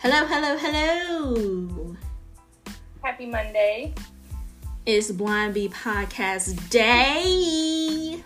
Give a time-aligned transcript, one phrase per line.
[0.00, 1.96] Hello, hello, hello.
[3.02, 3.92] Happy Monday.
[4.86, 8.22] It's Blind Bee Podcast Day.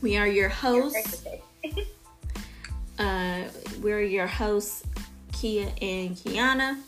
[0.00, 1.26] We are your hosts.
[3.00, 3.40] uh,
[3.82, 4.84] we're your hosts,
[5.32, 6.78] Kia and Kiana.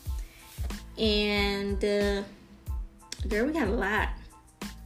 [0.97, 2.23] And, uh,
[3.27, 4.07] girl, we got a lot.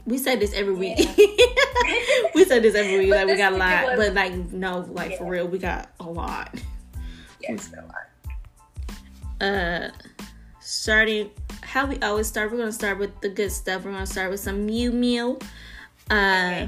[0.08, 0.98] We say this every week.
[0.98, 1.06] Yeah.
[2.34, 3.96] we say this every week, but like we got a lot.
[3.96, 5.18] But, like, no, like, yeah.
[5.20, 6.60] for real, we got a lot.
[7.42, 8.11] Yes, a lot
[9.42, 9.90] uh
[10.60, 11.32] starting
[11.62, 13.84] how we always start we're gonna start with the good stuff.
[13.84, 15.40] We're gonna start with some mew mew.
[16.10, 16.68] Uh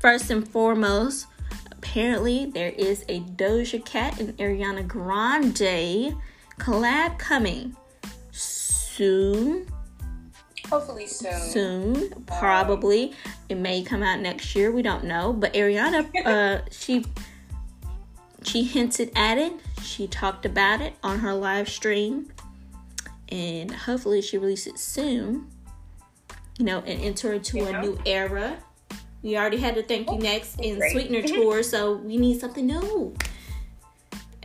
[0.00, 1.26] first and foremost
[1.70, 6.16] apparently there is a doja cat and ariana grande
[6.58, 7.76] collab coming
[8.30, 9.66] soon.
[10.68, 11.40] Hopefully soon.
[11.40, 13.10] Soon probably.
[13.10, 15.32] Um, it may come out next year we don't know.
[15.32, 17.04] But ariana uh she
[18.42, 19.52] she hinted at it
[19.82, 22.32] she talked about it on her live stream,
[23.28, 25.50] and hopefully she releases it soon.
[26.58, 27.68] You know, and enter into yeah.
[27.68, 28.58] a new era.
[29.22, 33.14] We already had the Thank You Next and Sweetener tour, so we need something new.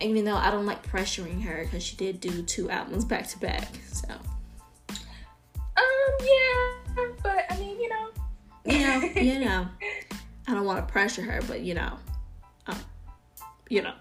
[0.01, 3.39] Even though I don't like pressuring her because she did do two albums back to
[3.39, 4.09] back, so.
[4.09, 4.97] Um,
[6.19, 8.09] yeah, but I mean, you know.
[8.65, 9.67] You know, you know.
[10.47, 11.97] I don't want to pressure her, but you know,
[12.67, 12.77] um,
[13.69, 13.93] you know.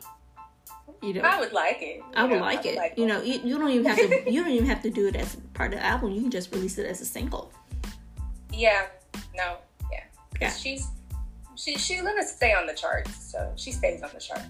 [1.05, 2.01] You know, I would like it.
[2.15, 2.77] I would, like, I would it.
[2.77, 4.31] like You know, you, you don't even have to.
[4.31, 6.13] you don't even have to do it as part of the album.
[6.13, 7.53] You can just release it as a single.
[8.51, 8.87] Yeah.
[9.37, 9.59] No.
[9.93, 10.05] Yeah.
[10.41, 10.51] Yeah.
[10.51, 10.89] She's
[11.57, 14.45] she she's gonna stay on the charts, so she stays on the charts.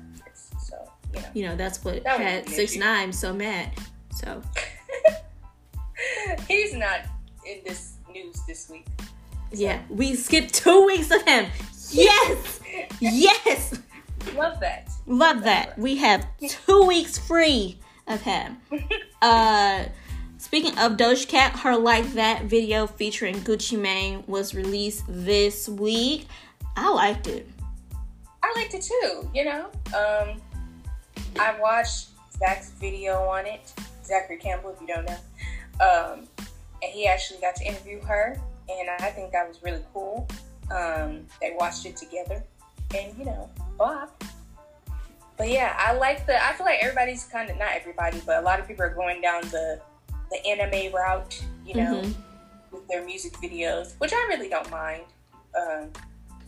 [0.62, 0.76] So
[1.12, 1.28] you know.
[1.34, 3.72] You know that's what that had six nine so mad.
[4.14, 4.40] So.
[6.48, 7.00] He's not
[7.46, 8.86] in this news this week.
[8.98, 9.04] So.
[9.52, 11.46] Yeah, we skipped two weeks of him.
[11.90, 12.60] Yes,
[13.00, 13.78] yes.
[14.34, 14.90] Love that.
[15.06, 15.78] Love that.
[15.78, 18.58] We have two weeks free of him.
[19.22, 19.84] uh
[20.38, 26.26] speaking of Doja Cat, her like that video featuring Gucci Mane was released this week.
[26.76, 27.48] I liked it.
[28.42, 29.66] I liked it too, you know.
[29.96, 30.40] Um
[31.38, 33.72] I watched Zach's video on it.
[34.04, 35.18] Zachary Campbell, if you don't know.
[35.80, 36.28] Um
[36.82, 38.38] and he actually got to interview her
[38.68, 40.28] and I think that was really cool.
[40.70, 42.42] Um, they watched it together
[42.96, 44.10] and you know, Bob.
[45.36, 46.42] But yeah, I like the.
[46.42, 49.20] I feel like everybody's kind of not everybody, but a lot of people are going
[49.20, 49.80] down the
[50.30, 52.12] the anime route, you know, mm-hmm.
[52.72, 55.02] with their music videos, which I really don't mind.
[55.58, 55.90] Um,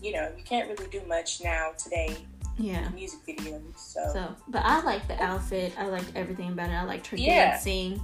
[0.02, 2.16] you know, you can't really do much now today.
[2.58, 3.76] Yeah, music videos.
[3.76, 4.00] So.
[4.12, 5.72] so, but I like the outfit.
[5.76, 6.74] I liked everything about it.
[6.74, 7.50] I liked her yeah.
[7.52, 8.00] dancing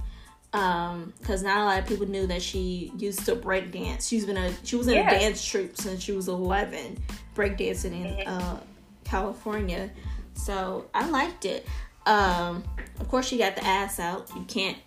[0.53, 4.25] um because not a lot of people knew that she used to break dance she's
[4.25, 7.01] been a she was in a dance troupe since she was 11
[7.33, 8.29] break dancing in mm-hmm.
[8.29, 8.57] uh
[9.03, 9.89] california
[10.33, 11.65] so i liked it
[12.05, 12.63] um
[12.99, 14.77] of course she got the ass out you can't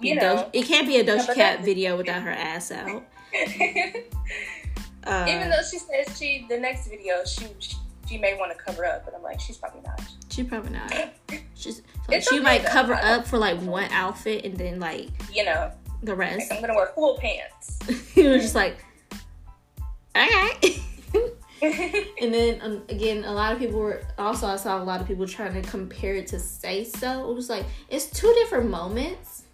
[0.00, 3.04] you know Doja, it can't be a doja cat video without her ass out
[5.04, 7.46] uh, even though she says she the next video she
[8.08, 10.00] she may want to cover up, but I'm like, she's probably not.
[10.30, 10.92] She probably not.
[11.54, 12.68] She's like, she okay, might though.
[12.70, 16.50] cover up for like one outfit and then like you know the rest.
[16.50, 17.78] Like, I'm gonna wear full pants.
[18.14, 18.84] he was just like,
[20.16, 20.82] okay.
[21.62, 25.06] and then um, again, a lot of people were also I saw a lot of
[25.06, 27.30] people trying to compare it to Say So.
[27.30, 29.44] It was like it's two different moments.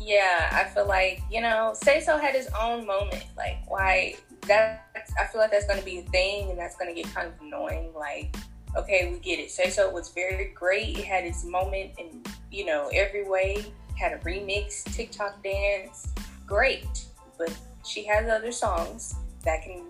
[0.00, 3.24] Yeah, I feel like you know Say So had his own moment.
[3.36, 4.16] Like why
[4.48, 4.86] that
[5.20, 7.28] I feel like that's going to be a thing, and that's going to get kind
[7.28, 7.92] of annoying.
[7.94, 8.34] Like,
[8.76, 9.50] okay, we get it.
[9.50, 10.98] Say so was very great.
[10.98, 13.64] It had its moment in you know every way.
[13.96, 16.12] Had a remix, TikTok dance,
[16.46, 17.04] great.
[17.38, 17.56] But
[17.86, 19.84] she has other songs that can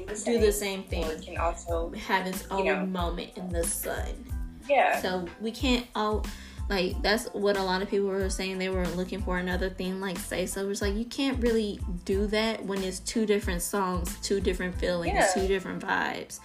[0.00, 0.40] do the same.
[0.40, 1.04] Do the same thing.
[1.04, 4.24] Or can also have its own you know, moment in the sun.
[4.68, 5.00] Yeah.
[5.00, 6.24] So we can't all
[6.68, 10.00] like that's what a lot of people were saying they were looking for another thing
[10.00, 14.16] like say so it's like you can't really do that when it's two different songs
[14.20, 15.30] two different feelings yeah.
[15.32, 16.40] two different vibes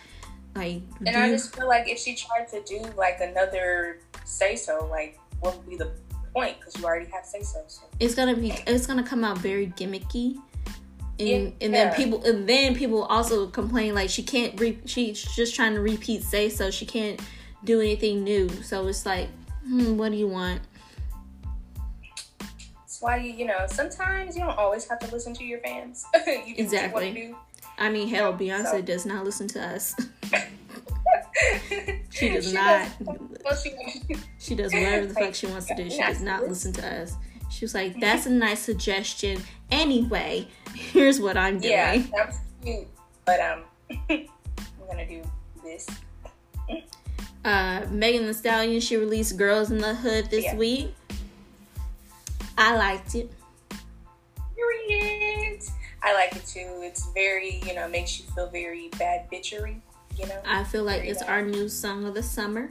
[0.56, 4.88] like and i just feel like if she tried to do like another say so
[4.92, 5.92] like what would be the
[6.34, 9.38] point because you already have say so, so it's gonna be it's gonna come out
[9.40, 10.38] very gimmicky
[11.22, 15.56] and, and then people and then people also complain like she can't re- she's just
[15.56, 17.20] trying to repeat say so she can't
[17.64, 19.28] do anything new so it's like
[19.66, 20.62] Hmm, what do you want?
[22.40, 26.06] That's why you, you know, sometimes you don't always have to listen to your fans.
[26.28, 27.34] you exactly.
[27.78, 28.82] I mean, hell, Beyonce so.
[28.94, 29.96] does not listen to us.
[32.10, 32.90] she does she not.
[33.00, 33.72] Does, well, she,
[34.40, 35.90] she does whatever the fuck she wants to do.
[35.90, 37.16] She does not listen to us.
[37.52, 41.74] She was like, "That's a nice suggestion." Anyway, here's what I'm doing.
[41.74, 42.88] Yeah, that was cute,
[43.26, 43.64] but um,
[44.10, 44.28] I'm
[44.88, 45.22] gonna do
[45.64, 45.88] this.
[47.44, 50.56] Uh, Megan Thee Stallion, she released "Girls in the Hood" this Yeah.
[50.56, 50.94] week.
[52.58, 53.32] I liked it.
[54.56, 55.62] Period.
[56.04, 56.68] I like it too.
[56.84, 59.82] It's very, you know, makes you feel very bad bitchery.
[60.18, 60.42] You know.
[60.46, 61.30] I feel like Very it's nice.
[61.30, 62.70] our new song of the summer.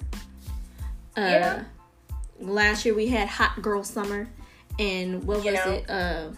[1.17, 1.65] Uh, Yeah.
[2.39, 4.29] Last year we had Hot Girl Summer,
[4.81, 5.73] and what was know?
[5.73, 5.91] it?
[5.91, 6.29] Uh,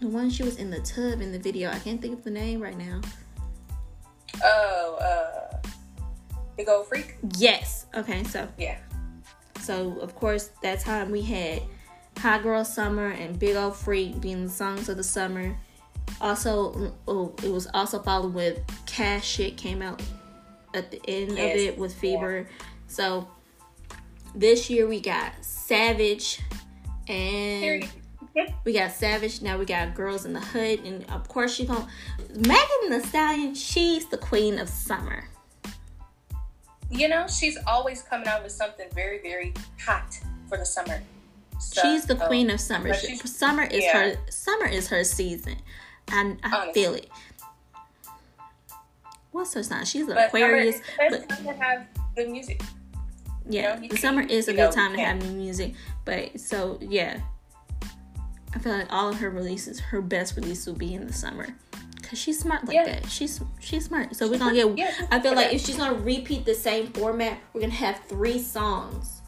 [0.00, 1.70] the one she was in the tub in the video.
[1.70, 3.00] I can't think of the name right now.
[4.42, 5.68] Oh, uh,
[6.56, 7.16] big old freak.
[7.38, 7.86] Yes.
[7.94, 8.24] Okay.
[8.24, 8.78] So Yeah.
[9.60, 11.62] so of course that time we had
[12.18, 15.56] High Girl Summer and Big Old Freak being the songs of the summer.
[16.20, 20.02] Also, oh, it was also followed with Cash Shit came out
[20.74, 22.48] at the end of it with Fever.
[22.88, 23.28] So
[24.34, 26.40] this year we got Savage
[27.08, 27.88] and
[28.64, 29.42] we got Savage.
[29.42, 31.86] Now we got Girls in the Hood, and of course she gonna
[32.34, 33.54] Megan Thee Stallion.
[33.54, 35.24] She's the queen of summer.
[36.90, 39.52] You know, she's always coming out with something very, very
[39.84, 40.18] hot
[40.48, 41.02] for the summer.
[41.58, 42.94] So, She's the um, queen of summer.
[42.94, 43.98] She- she's- summer is yeah.
[44.10, 45.56] her summer is her season.
[46.12, 46.72] And I Honestly.
[46.82, 47.08] feel it.
[49.32, 49.84] What's her sign?
[49.84, 50.76] She's an Aquarius.
[50.76, 52.62] Summer, it's But have good music.
[53.48, 55.74] Yeah, know, you the can- summer is a good know, time to have new music.
[56.04, 57.20] But so yeah,
[58.54, 61.48] I feel like all of her releases, her best release will be in the summer.
[62.02, 62.84] Cause she's smart like Yeah.
[62.84, 63.06] that.
[63.10, 64.14] She's she's smart.
[64.14, 64.78] So we're gonna get.
[64.78, 68.38] Yeah, I feel like if she's gonna repeat the same format, we're gonna have three
[68.38, 69.22] songs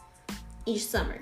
[0.65, 1.19] each summer.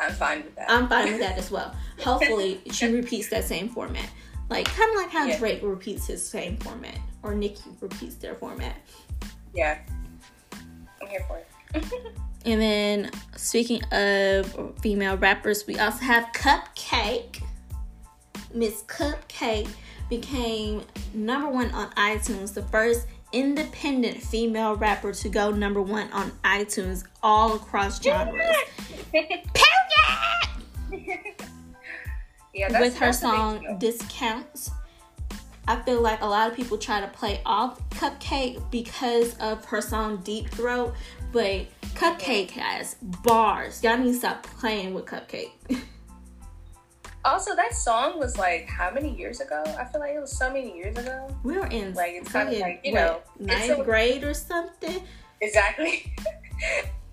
[0.00, 0.70] I'm fine with that.
[0.70, 1.74] I'm fine with that as well.
[2.04, 4.08] Hopefully, she repeats that same format.
[4.48, 5.36] Like, kind of like how Yeah.
[5.38, 8.76] Drake repeats his same format, or Nicki repeats their format.
[9.52, 9.78] yeah.
[11.00, 11.84] I'm here for it.
[12.44, 17.42] And then, speaking of female rappers, we also have CupcakKe.
[18.54, 19.68] Miss CupcakKe
[20.08, 26.30] became number one on iTunes, the first independent female rapper to go number one on
[26.44, 28.56] iTunes all across genres.
[32.54, 33.76] Yeah, that's, with her song.
[33.78, 34.70] Discounts.
[35.68, 39.82] I feel like a lot of people try to play off CupcakKe because of her
[39.82, 40.94] song Deep Throat,
[41.30, 43.84] but CupcakKe has bars.
[43.84, 45.50] Y'all need to stop playing with CupcakKe.
[47.24, 49.62] Also, that song was like how many years ago?
[49.78, 51.28] I feel like it was so many years ago.
[51.42, 54.32] we were in Like, it's kinda like, you what, know, it's ninth a- grade or
[54.32, 55.02] something.
[55.42, 56.10] Exactly.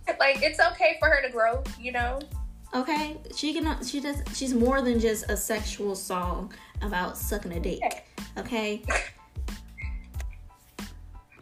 [0.20, 2.20] like it's okay for her to grow, you know.
[2.74, 3.84] Okay, she can.
[3.84, 4.22] She does.
[4.34, 7.82] She's more than just a sexual song about sucking a dick.
[8.38, 8.82] Okay,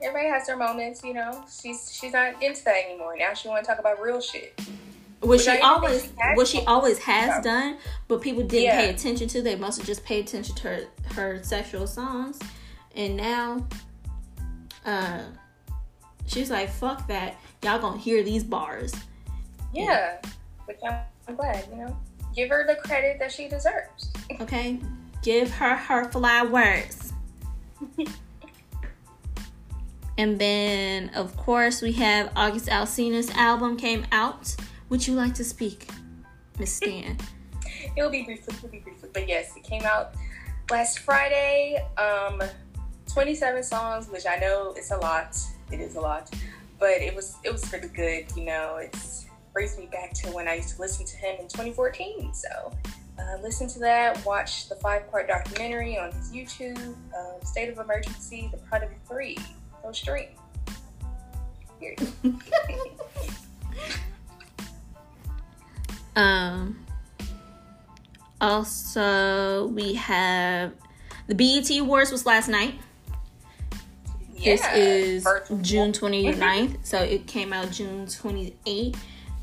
[0.02, 1.46] Everybody has their moments, you know.
[1.50, 3.16] She's she's not into that anymore.
[3.18, 4.54] Now she want to talk about real shit.
[5.22, 7.42] What Which she I even think always, what she always has Yeah.
[7.42, 7.78] done,
[8.10, 8.82] but people didn't Yeah.
[8.82, 9.42] pay attention to.
[9.42, 12.38] They must have just paid attention to her, her sexual songs,
[12.98, 13.66] and now,
[14.86, 15.22] uh,
[16.28, 17.38] she's like, "Fuck that!
[17.62, 18.94] Y'all gonna hear these bars."
[19.74, 20.18] Yeah,
[20.66, 21.00] which I'm,
[21.30, 21.98] I'm glad, you know.
[22.36, 24.12] Give her the credit that she deserves.
[24.42, 24.80] Okay,
[25.24, 27.14] give her her flowers.
[30.18, 34.56] and then, of course, we have August Alsina's album came out.
[34.90, 35.90] Would you like to speak,
[36.60, 37.18] Miss Stan?
[37.98, 40.16] It'll be briefly, it'll be briefly, but yes, it came out
[40.72, 41.86] last Friday.
[41.98, 42.42] Um,
[43.08, 45.38] 27 songs, which I know it's a lot.
[45.72, 46.32] It is a lot,
[46.80, 48.78] but it was it was the good, you know.
[48.78, 52.34] It's brings me back to when I used to listen to him in 2014.
[52.34, 52.72] So,
[53.24, 54.24] uh, listen to that.
[54.26, 59.38] Watch the five part documentary on his YouTube, um, State of Emergency, The Product Three.
[59.82, 60.28] Go stream.
[66.16, 66.86] Um.
[68.40, 70.74] Also, we have
[71.28, 72.76] the BET Awards was last night.
[74.36, 75.28] Yeah, this is.
[75.62, 78.96] June 29th, so it came out June 28th.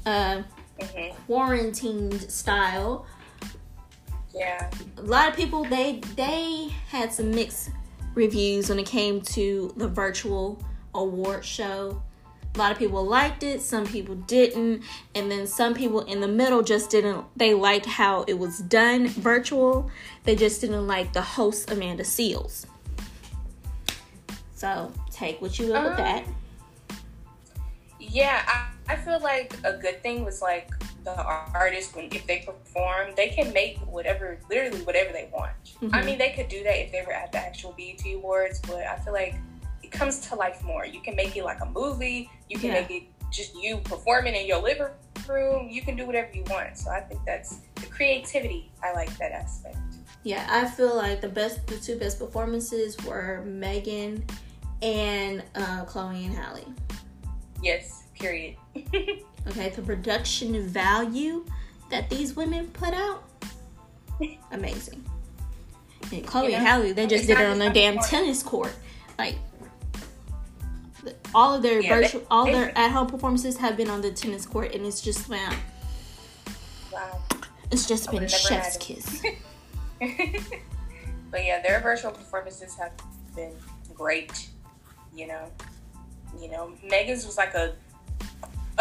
[0.07, 0.43] Uh,
[0.79, 1.15] Mhm.
[1.27, 3.05] quarantined style.
[4.35, 4.71] Yeah.
[4.97, 7.71] A lot of people they they had some mixed
[8.15, 10.63] reviews when it came to the virtual
[10.95, 12.03] award show.
[12.55, 14.83] A lot of people liked it, some people didn't,
[15.15, 17.25] and then some people in the middle just didn't.
[17.37, 19.89] They liked how it was done virtual.
[20.25, 22.67] They just didn't like the host Amanda Seales.
[24.55, 26.25] So take what you will with Um, that.
[28.01, 30.71] Yeah, I, I feel like a good thing was like
[31.05, 35.53] the artist when if they perform, they can make whatever, literally whatever they want.
[35.93, 36.05] I Mhm.
[36.05, 38.97] mean, they could do that if they were at the actual BET Awards, but I
[38.99, 39.35] feel like
[39.83, 40.85] it comes to life more.
[40.85, 42.31] You can make it like a movie.
[42.49, 42.81] You can Yeah.
[42.81, 44.89] make it just you performing in your living
[45.29, 45.69] room.
[45.71, 46.77] You can do whatever you want.
[46.77, 48.71] So I think that's the creativity.
[48.83, 49.77] I like that aspect.
[50.23, 54.25] Yeah, I feel like the best, the two best performances were Megan
[54.83, 56.67] and uh, Chloe and Halle.
[57.63, 58.57] Yes, period.
[59.49, 61.47] Okay, the production value
[61.89, 63.25] that these women put out,
[64.53, 65.03] amazing.
[66.13, 68.07] And Chloe You and know, Halle, they just did it on their damn court.
[68.07, 68.73] tennis court.
[69.19, 69.37] Like
[71.35, 74.03] all of their Yeah, they- virtual, all they- their at home performances have been on
[74.03, 75.57] the tennis court, and it's just man,
[76.93, 77.19] wow.
[77.71, 79.23] it's just I been chef's kiss.
[81.31, 82.93] but yeah, their virtual performances have
[83.35, 83.53] been
[83.95, 84.49] great.
[85.15, 85.51] You know,
[86.41, 87.75] you know, Megan's was like a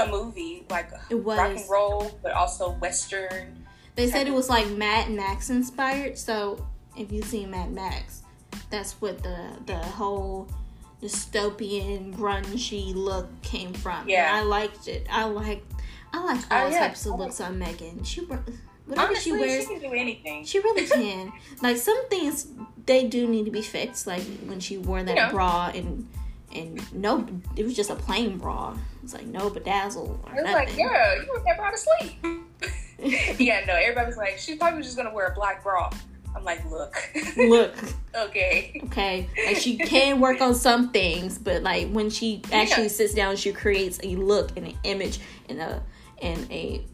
[0.08, 1.38] a movie, like It was.
[1.38, 3.66] rock and roll, but also western.
[3.96, 6.18] They said it was like Mad Max inspired.
[6.18, 6.66] So
[6.98, 8.22] if you've seen Mad Max,
[8.70, 10.48] that's what the the whole
[11.02, 14.02] dystopian grungy look came from.
[14.02, 14.30] And Yeah.
[14.34, 15.08] I liked it.
[15.12, 15.64] I like
[16.14, 16.80] I like oh, all Oh, yeah.
[16.88, 18.04] types of looks on Megan.
[18.04, 18.52] She whatever
[19.10, 20.46] Honestly, she wears, she can do anything.
[20.46, 21.32] she really can.
[21.62, 22.48] like some things
[22.86, 24.08] they do need to be fixed.
[24.08, 25.32] Like when she wore that Yeah.
[25.32, 26.08] bra and
[26.54, 28.76] and no, it was just a plain bra.
[29.12, 30.54] It's like no bedazzle or It was nothing.
[30.54, 33.40] like, yeah, you were that bra to sleep.
[33.40, 35.90] yeah, no, everybody's like, she's probably just gonna wear a black bra.
[36.36, 36.96] I'm like, look,
[37.36, 37.74] Look,
[38.16, 42.90] okay, okay, like she can work on some things, but like when she actually Yeah.
[42.90, 45.82] sits down, she creates a look and an image and a
[46.22, 46.86] and a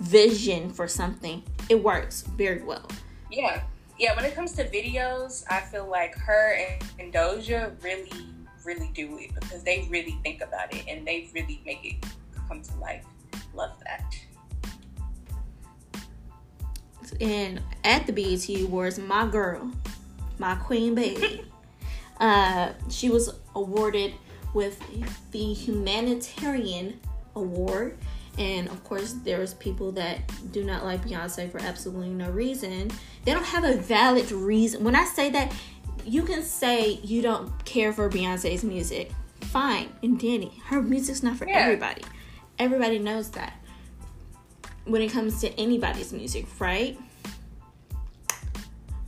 [0.00, 1.42] vision for something.
[1.70, 2.86] It works very well.
[3.30, 3.62] yeah,
[3.98, 4.14] yeah.
[4.14, 8.10] When it comes to videos, I feel like her and, and Doja really,
[8.64, 12.06] really do it because they really think about it and they really make it
[12.48, 13.04] come to life.
[13.54, 14.14] Love that.
[17.20, 19.70] and at the BET Awards, my girl,
[20.38, 21.44] my queen baby,
[22.20, 24.14] uh, she was awarded
[24.54, 24.80] with
[25.30, 27.00] the humanitarian
[27.36, 27.98] award.
[28.38, 30.20] And of course, there's people that
[30.52, 32.90] do not like Beyonce for absolutely no reason.
[33.24, 34.84] They don't have a valid reason.
[34.84, 35.52] When I say that,
[36.04, 39.10] you can say you don't care for Beyonce's music.
[39.40, 41.58] Fine and Danny, Her music's not for Yeah.
[41.58, 42.02] everybody.
[42.58, 43.54] Everybody knows that
[44.84, 46.98] when it comes to anybody's music, right?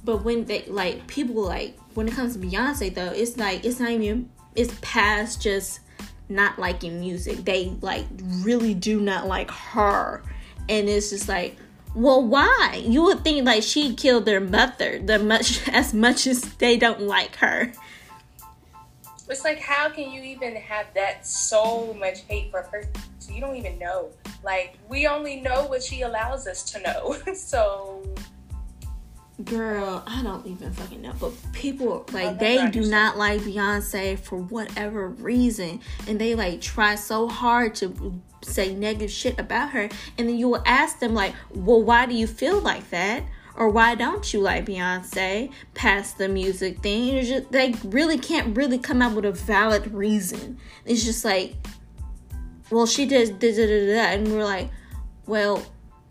[0.05, 3.81] But when they like people like when it comes to Beyonce though, it's like it's
[3.81, 5.81] not even it's past just
[6.29, 7.45] not liking music.
[7.45, 8.07] They like
[8.43, 10.23] really do not like her.
[10.69, 11.57] And it's just like,
[11.95, 12.83] well, why?
[12.85, 17.03] You would think like she killed their mother the much as much as they don't
[17.03, 17.73] like her.
[19.29, 22.91] It's like, how can you even have that so much hate for a person
[23.31, 24.11] you don't even know?
[24.43, 27.17] Like, we only know what she allows us to know.
[27.35, 28.03] so,
[29.43, 31.13] Girl, I don't even fucking know.
[31.19, 35.81] But people like they do not like Beyonce for whatever reason.
[36.07, 39.89] And they like try so hard to say negative shit about her.
[40.19, 43.25] And then you will ask them like, well, why do you feel like that?
[43.57, 47.17] Or why don't you like Beyonce past the music thing?
[47.17, 50.59] It's just they really can't really come up with a valid reason.
[50.85, 51.55] It's just like,
[52.71, 54.71] well, she did da da da da, and we're like,
[55.27, 55.65] well,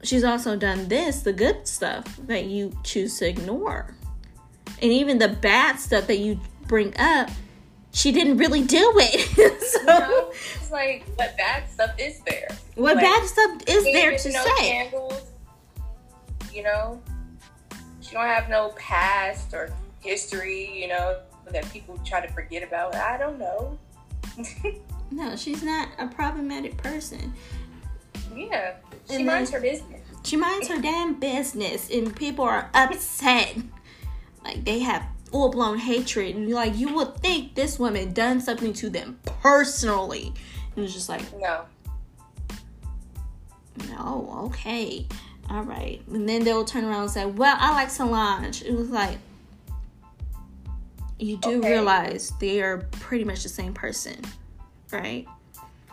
[0.04, 3.96] she's also done this, the good stuff that you choose to ignore.
[4.82, 7.30] And even the bad stuff that you bring up,
[7.92, 9.62] she didn't really do it.
[9.62, 12.50] so, know, it's like, what bad stuff is there?
[12.76, 14.70] what like, bad stuff is there to no say?
[14.70, 15.22] Candles,
[16.52, 17.02] you know,
[18.02, 21.20] she don't have no past or history, you know,
[21.52, 22.96] that people try to forget about.
[22.96, 23.78] I don't know.
[25.14, 27.34] No, she's not a problematic person.
[28.36, 28.76] Yeah,
[29.10, 30.02] she And minds her business.
[30.24, 33.58] She minds her damn business, and people are upset.
[34.46, 38.74] like they have full blown hatred, and like you would think this woman done something
[38.74, 40.34] to them personally.
[40.76, 41.66] And it's just like, No.
[43.90, 45.08] No, okay.
[45.50, 46.02] All right.
[46.08, 48.62] And then they'll turn around and say, Well, I like Solange.
[48.64, 49.18] It was like,
[51.20, 51.72] you do Okay.
[51.72, 54.20] realize they are pretty much the same person,
[54.92, 55.26] right?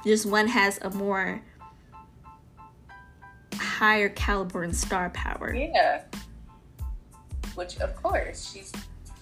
[0.05, 1.43] Just one has a more
[3.55, 5.55] higher caliber and star power.
[5.55, 6.03] Yeah.
[7.55, 8.73] Which, of course, she's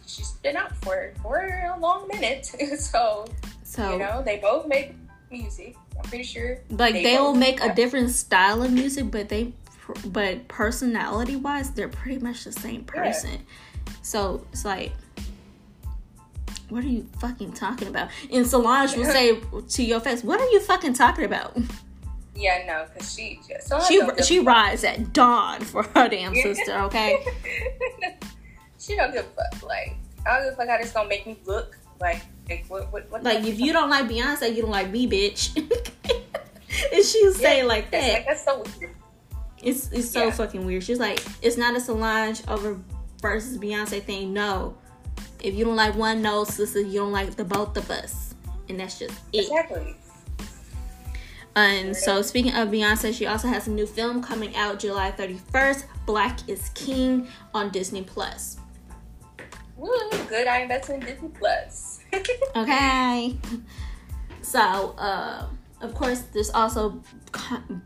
[0.07, 1.39] she's been out for for
[1.75, 2.47] a long minute.
[2.79, 3.25] so
[3.63, 4.95] So, you know, they both make
[5.31, 5.77] music.
[5.97, 6.59] I'm pretty sure.
[6.71, 9.53] like, they they will make a different style of music, but they,
[10.07, 13.03] but personality wise, they're pretty much the same Yeah.
[13.03, 13.47] person.
[14.03, 14.93] So it's like,
[16.69, 18.11] what are you fucking talking about?
[18.33, 21.57] And Solange will say to your face, "What are you fucking talking about?"
[22.39, 26.79] Yeah, no, because she just She she rides at dawn for her damn sister.
[26.83, 27.19] Okay,
[28.79, 29.63] she don't give a fuck.
[29.69, 31.77] Like I don't give a fuck how this gonna make me look.
[32.01, 32.93] Like, like what?
[32.93, 33.11] What?
[33.11, 35.57] what like if you don't like Beyonce, you don't like me, bitch.
[36.93, 38.13] and she'll say like that.
[38.13, 38.95] like that's so weird.
[39.61, 40.31] It's it's so Yeah.
[40.31, 40.85] fucking weird.
[40.85, 42.79] She's like, it's not a Solange over
[43.21, 44.33] versus Beyonce thing.
[44.33, 44.77] No,
[45.43, 48.37] if you don't like one, no, sister, you don't like the both of us,
[48.69, 49.41] and that's just it.
[49.41, 49.97] Exactly.
[51.59, 55.85] And so, speaking of Beyonce, she also has a new film coming out July 31st,
[56.07, 58.59] Black is King, on Disney Plus.
[59.77, 59.89] Woo,
[60.29, 60.47] good.
[60.47, 62.01] I invest in Disney Plus.
[62.57, 63.37] Okay.
[64.43, 65.47] So, uh,
[65.83, 67.03] of course, there's also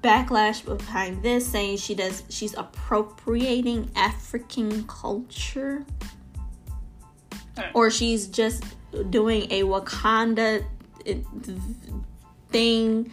[0.03, 5.85] backlash behind this, saying she does she's appropriating African culture,
[7.59, 7.71] Hmm.
[7.75, 8.65] or she's just
[9.11, 10.65] doing a Wakanda
[11.07, 11.15] uh,
[12.51, 13.13] thing.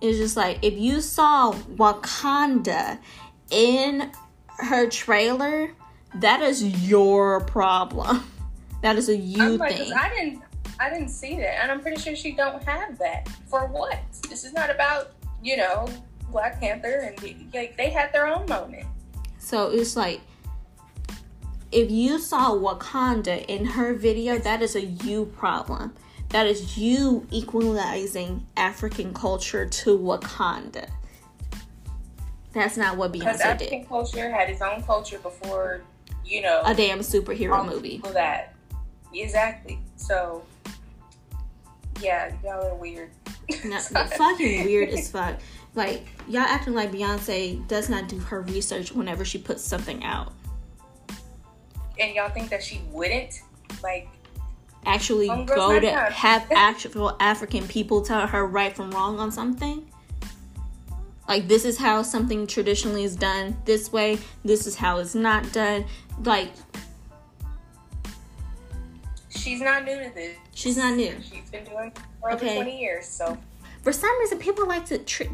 [0.00, 2.98] It's just like if you saw Wakanda
[3.50, 4.10] in
[4.58, 5.72] her trailer,
[6.14, 8.24] that is your problem.
[8.82, 9.92] That is a you I'm like, thing.
[9.92, 10.42] I didn't,
[10.80, 13.28] I didn't see that, and I'm pretty sure she don't have that.
[13.46, 13.98] For what?
[14.26, 15.86] This is not about you know
[16.30, 18.86] Black Panther, and like they had their own moment.
[19.38, 20.22] So it's like
[21.72, 25.94] if you saw Wakanda in her video, that is a you problem.
[26.30, 30.88] That is you equalizing African culture to Wakanda.
[32.52, 33.88] That's not what Because Beyonce African did.
[33.88, 35.82] culture had its own culture before
[36.24, 38.00] you know A damn superhero movie.
[38.12, 38.54] that
[39.12, 39.80] exactly.
[39.96, 40.44] So
[42.00, 43.10] yeah, y'all are weird.
[43.64, 45.38] No, fucking weird as fuck.
[45.74, 50.32] Like y'all acting like Beyonce does not do her research whenever she puts something out.
[51.98, 53.42] and y'all think that she wouldn't
[53.82, 54.08] like
[54.86, 59.86] Actually Homegirl's go to have actual African people tell her right from wrong on something.
[61.28, 64.18] Like this is how something traditionally is done this way.
[64.44, 65.84] This is how it's not done.
[66.24, 66.50] Like
[69.28, 70.36] she's not new to this.
[70.54, 71.14] she's not new.
[71.22, 73.06] She's been doing it for over twenty years.
[73.06, 73.38] So
[73.82, 75.30] For some reason, people like to treat.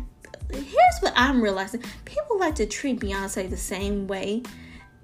[0.53, 4.43] Here's what I'm realizing: people like to treat Beyonce the same way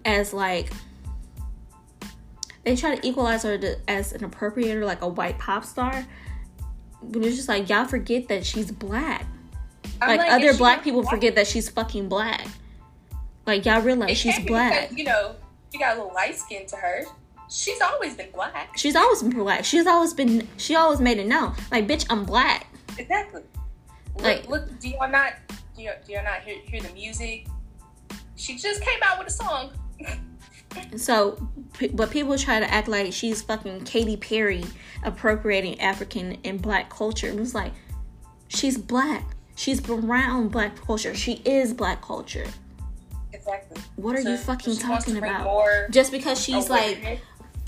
[0.05, 0.71] as like
[2.65, 6.07] they try to equalize her to, as an appropriator, like a white pop star.
[7.03, 9.27] But it's just like y'all forget that she's black.
[10.01, 12.47] I'm Like, other black people forget that she's fucking black.
[13.47, 14.89] Like y'all realize she's black.
[14.91, 15.35] because, you know,
[15.73, 17.05] she got a little light skin to her.
[17.51, 18.77] She's always been black.
[18.79, 19.65] She's always been black.
[19.65, 20.47] She's always been.
[20.57, 21.55] She always made it known.
[21.71, 22.67] Like bitch, I'm black.
[22.99, 23.43] Exactly.
[24.17, 25.35] Look, Like- look do y'all not
[25.77, 27.47] do you, do y'all not hear, hear the music?
[28.37, 29.71] She just came out with a song.
[30.97, 31.37] So,
[31.95, 34.65] but people try to act like she's fucking Katy Perry
[35.03, 37.29] appropriating African and black culture.
[37.29, 37.73] It was like,
[38.49, 39.25] she's black.
[39.55, 41.15] She's around black culture.
[41.15, 42.47] She is black culture.
[43.33, 43.81] Exactly.
[43.97, 45.91] What are So you fucking talking about?
[45.91, 47.21] Just because she's like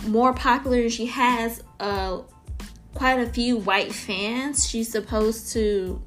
[0.07, 2.21] more popular and she has uh
[2.95, 6.01] quite a few white fans, she's supposed to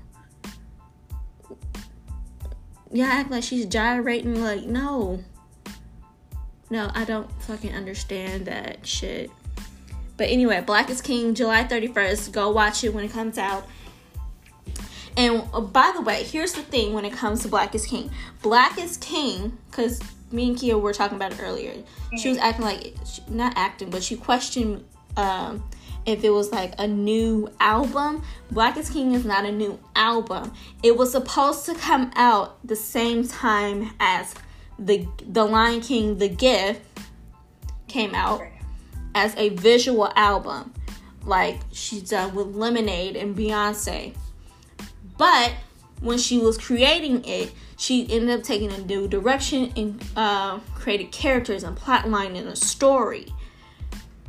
[2.92, 4.42] yeah act like she's gyrating.
[4.42, 5.24] Like no,
[6.70, 9.32] no, I don't fucking understand that shit.
[10.18, 12.32] But anyway, Black is King, July 31st.
[12.32, 13.68] Go watch it when it comes out.
[15.16, 18.12] And uh, by the way, here's the thing when it comes to Black is King.
[18.42, 20.02] Black is King, because
[20.32, 21.74] me and Kia were talking about it earlier.
[22.18, 22.96] She was acting like,
[23.30, 24.84] not acting, but she questioned
[25.16, 25.64] um,
[26.06, 28.24] if it was like a new album.
[28.52, 30.54] Black is King is not a new album.
[30.84, 34.36] It was supposed to come out the same time as
[34.80, 36.82] the the Lion King, The Gift
[37.88, 38.42] came out
[39.16, 40.74] as a visual album,
[41.24, 44.16] like she's done with Lemonade and Beyonce.
[45.18, 45.54] But
[46.02, 51.12] when she was creating it, she ended up taking a new direction and uh, created
[51.12, 53.28] characters and plot line and a story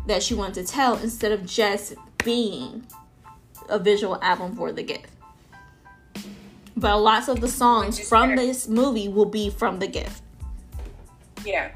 [0.07, 2.87] that she wanted to tell instead of just being
[3.69, 5.11] a visual album for the gift.
[6.77, 10.23] But lots of the songs from this movie will be from the gift.
[11.44, 11.72] Yeah.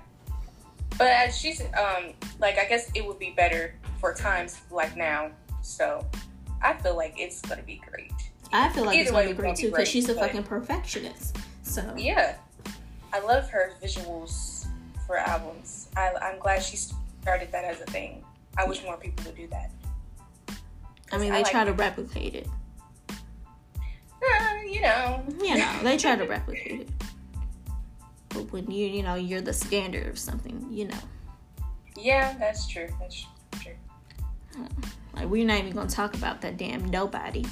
[0.98, 5.31] But as she's um like I guess it would be better for times like now.
[5.62, 6.05] So
[6.62, 8.12] I feel like it's gonna be great.
[8.53, 11.37] I feel like Either it's gonna be great too because she's a fucking perfectionist.
[11.62, 12.37] So Yeah.
[13.12, 14.66] I love her visuals
[15.07, 15.88] for albums.
[15.96, 18.25] I, I'm glad she started that as a thing.
[18.57, 19.70] I wish more people would do that.
[21.11, 22.48] I mean, I they like try to replicate it.
[23.11, 25.22] Uh, you know.
[25.42, 26.88] You know, they try to replicate it.
[28.33, 30.99] But when you, you know, you're the standard of something, you know,
[31.97, 32.88] Yeah, that's true.
[33.01, 33.27] That's
[33.61, 33.73] true.
[35.14, 37.45] like we're not even gonna talk about that damn nobody.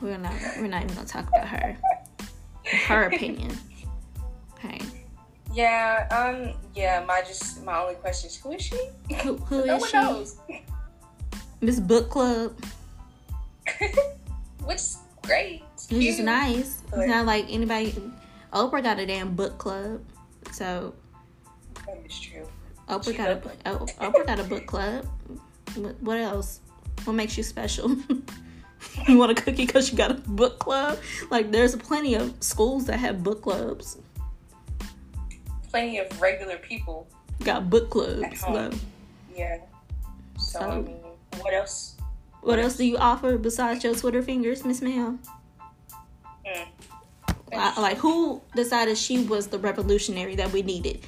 [0.00, 0.34] We're not.
[0.58, 1.76] We're not even gonna talk about her.
[2.86, 3.56] Her opinion.
[4.58, 4.80] Okay.
[5.54, 8.76] Yeah, um, yeah, my just my only question is who is she?
[9.22, 9.96] Who, who no is one she?
[9.96, 10.36] knows.
[11.62, 12.54] Miss Book Club.
[14.64, 15.62] Which is great.
[15.74, 16.82] It's just nice.
[16.92, 17.94] It's not like anybody.
[18.52, 20.02] Oprah got a damn book club,
[20.52, 20.94] so
[21.86, 22.46] That is true.
[22.88, 23.56] Oprah She got a book.
[23.66, 25.06] Oh, Oprah got a book club.
[25.74, 26.60] What, what else?
[27.04, 27.90] What makes you special?
[29.08, 30.98] you want a cookie because you got a book club?
[31.30, 33.98] Like, there's plenty of schools that have book clubs.
[35.70, 37.06] Plenty of regular people.
[37.44, 38.44] Got book clubs.
[39.36, 39.58] Yeah.
[40.38, 40.96] So, So- I mean,
[41.40, 41.96] what else?
[42.40, 45.18] what else do you offer besides your Twitter fingers, Miss Ma'am?
[47.52, 51.00] Like, who decided she was the revolutionary that we needed?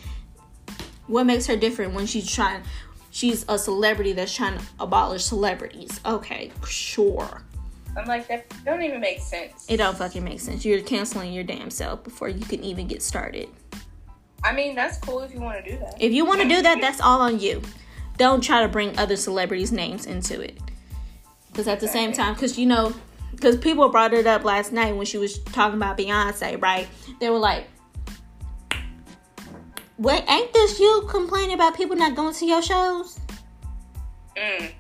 [1.07, 2.63] What makes her different when she's trying?
[3.11, 6.01] She's a celebrity that's trying to abolish celebrities.
[6.05, 7.43] Okay, sure.
[7.97, 9.67] I'm like, that don't even make sense.
[9.69, 10.65] It don't fucking make sense.
[10.65, 13.49] You're canceling your damn self before you can even get started.
[14.45, 15.97] I mean, that's cool if you want to do that.
[15.99, 17.63] If you want to do that, that's all on you.
[18.19, 20.59] Don't try to bring other celebrities' names into it.
[21.51, 22.95] Because at the same time, because you know,
[23.33, 26.89] because people brought it up last night when she was talking about Beyonce, right?
[27.21, 27.67] They were like,
[29.99, 33.19] "Wait, ain't this you complaining about people not going to your shows?
[34.37, 34.71] Mm.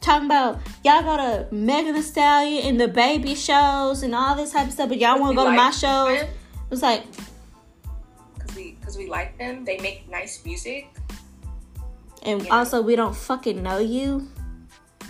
[0.00, 4.52] Talking about y'all go to Megan Thee Stallion and the baby shows and all this
[4.52, 7.04] type of stuff, but y'all want to go to my shows." It was like,
[8.34, 9.64] Because we, cause we like them.
[9.64, 10.88] They make nice music.
[12.22, 12.56] and Yeah.
[12.56, 14.28] also we don't fucking know you.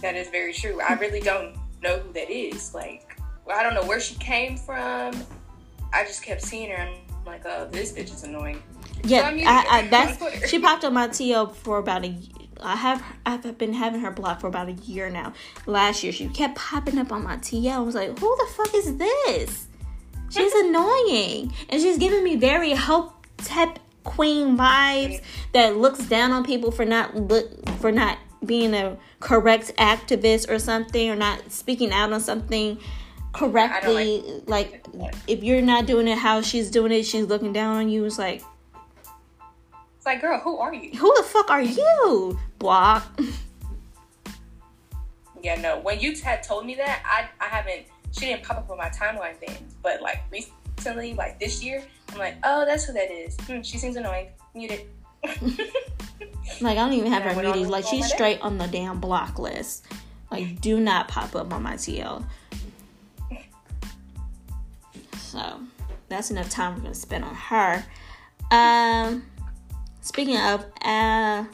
[0.03, 0.81] That is very true.
[0.81, 2.75] I really don't know who that is.
[2.75, 5.15] Like, well, I don't know where she came from.
[5.93, 6.77] I just kept seeing her.
[6.77, 8.61] I'm like, oh, this bitch is annoying.
[9.05, 12.17] Yeah, So I, I, that's she popped on my TL for about a.
[12.61, 15.35] I have I've been having her blocked for about a year now.
[15.67, 17.73] Last year she kept popping up on my TL.
[17.73, 19.69] I was like, who the fuck is this?
[20.31, 25.21] She's annoying, and she's giving me very hope tep queen vibes
[25.53, 30.59] that looks down on people for not look for not being a correct activist or
[30.59, 32.79] something or not speaking out on something
[33.33, 34.23] correctly.
[34.47, 34.87] like
[35.27, 38.05] if you're not doing it how she's doing it, she's looking down on you.
[38.05, 38.43] It's like
[39.97, 40.91] It's like, girl, who are you?
[40.91, 42.39] who the fuck are you?
[42.59, 43.19] Block.
[45.43, 45.79] Yeah, no.
[45.81, 47.87] When you had told me that, I, I haven't.
[48.13, 49.57] She didn't pop up on my timeline then.
[49.83, 51.83] But like recently, like this year,
[52.13, 53.37] I'm like, oh, that's who that is.
[53.47, 54.29] Hmm, she seems annoying.
[54.55, 54.83] Muted.
[56.61, 57.69] Like I don't even have her muted.
[57.69, 59.85] Like she's straight on the damn block list.
[60.31, 62.25] Like do not pop up on my TL.
[65.17, 65.61] So
[66.09, 67.85] that's enough time we're gonna spend on her.
[68.51, 69.25] Um
[70.01, 71.45] speaking of uh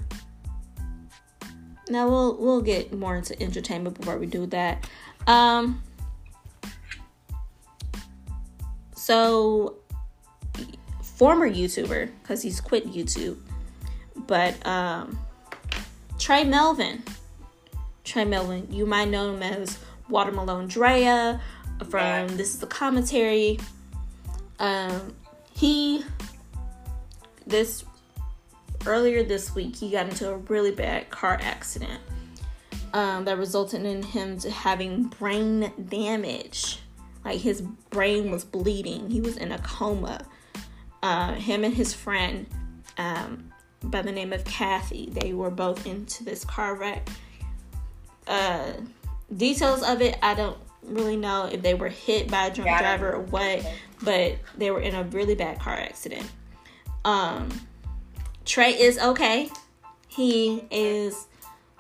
[1.89, 4.89] now we'll we'll get more into entertainment before we do that.
[5.27, 5.83] Um
[8.95, 9.77] so
[11.03, 13.39] former YouTuber, because he's quit YouTube,
[14.31, 15.19] but um
[16.21, 17.03] Trey Melvin.
[18.05, 21.41] Trey Melvin, you might know him as Watermelon Drea
[21.89, 22.29] from.
[22.37, 23.59] This is the Commentary.
[24.59, 25.17] Um,
[25.53, 26.05] he
[27.47, 27.85] this
[28.87, 32.01] earlier this week he got into a really bad car accident
[32.93, 36.79] um, that resulted in him to having brain damage.
[37.25, 39.11] Like his brain was bleeding.
[39.11, 40.27] He was in a coma.
[41.03, 42.47] Uh, him and his friend
[42.99, 43.50] um,
[43.85, 47.09] by the name of Kathy, they were both into this car wreck.
[48.27, 48.73] Uh,
[49.37, 52.77] details of it, I don't really know if they were hit by a drunk Yeah,
[52.77, 53.67] I don't driver or what,
[54.03, 56.27] but they were in a really bad car accident.
[57.05, 57.49] Um,
[58.45, 59.49] Trey is okay.
[60.09, 61.27] He is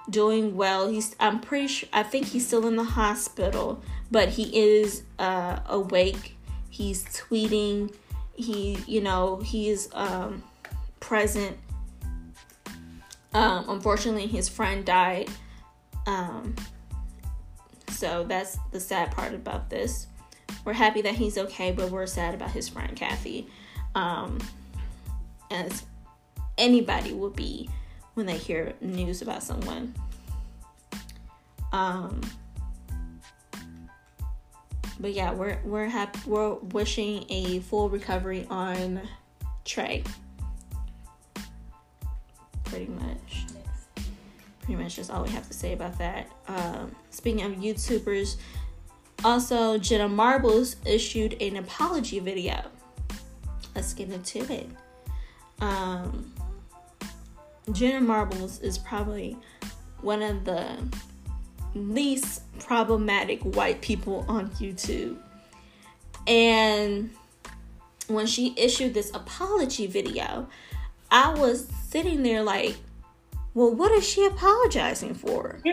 [0.08, 0.88] doing well.
[0.88, 5.60] He's I'm pretty sure I think he's still in the hospital, but he is uh
[5.66, 6.36] awake.
[6.68, 7.94] He's tweeting.
[8.34, 10.42] He, you know, he's um
[11.00, 11.56] present.
[13.32, 15.28] Um unfortunately his friend died.
[16.06, 16.54] Um
[17.88, 20.06] so that's the sad part about this.
[20.64, 23.46] We're happy that he's okay, but we're sad about his friend Kathy.
[23.94, 24.38] Um
[25.50, 25.84] as
[26.56, 27.68] anybody would be
[28.14, 29.94] when they hear news about someone.
[31.72, 32.20] Um,
[34.98, 36.18] but yeah, we're we're happy.
[36.26, 39.00] We're wishing a full recovery on
[39.64, 40.04] Trey.
[42.70, 43.46] Pretty much.
[44.62, 46.30] Pretty much that's all we have to say about that.
[46.48, 48.36] Um, speaking of YouTubers,
[49.24, 52.62] also Jenna Marbles issued an apology video.
[53.74, 54.68] Let's get into it.
[55.60, 56.32] Um,
[57.72, 59.36] Jenna Marbles is probably
[60.00, 60.76] one of the
[61.74, 65.18] least problematic white people on YouTube.
[66.26, 67.10] And
[68.08, 70.48] when she issued this apology video,
[71.10, 72.76] I was sitting there like,
[73.54, 75.60] well, what is she apologizing for?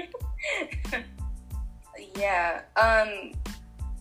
[2.18, 2.62] yeah.
[2.76, 3.34] Um,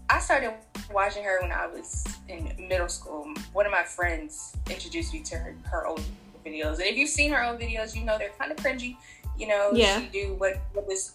[0.08, 0.54] I started
[0.92, 3.32] watching her when I was in middle school.
[3.52, 6.00] One of my friends introduced me to her, her old
[6.44, 6.74] videos.
[6.74, 8.96] And if you've seen her own videos, you know they're kind of cringy.
[9.36, 10.00] You know, Yeah.
[10.00, 11.12] she do what what is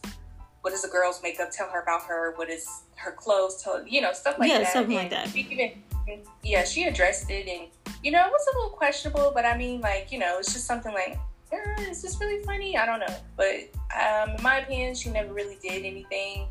[0.61, 2.33] what does the girl's makeup tell her about her?
[2.35, 4.73] What is her clothes tell you know stuff like Yeah, that.
[4.73, 5.29] something like that.
[5.29, 7.67] she even yeah, she addressed it, and
[8.03, 10.65] you know it was a little questionable, but I mean like you know it's just
[10.65, 11.17] something like.
[11.53, 12.77] Uh, is this really funny?
[12.77, 16.47] I don't know, but um, in my opinion, she never really did anything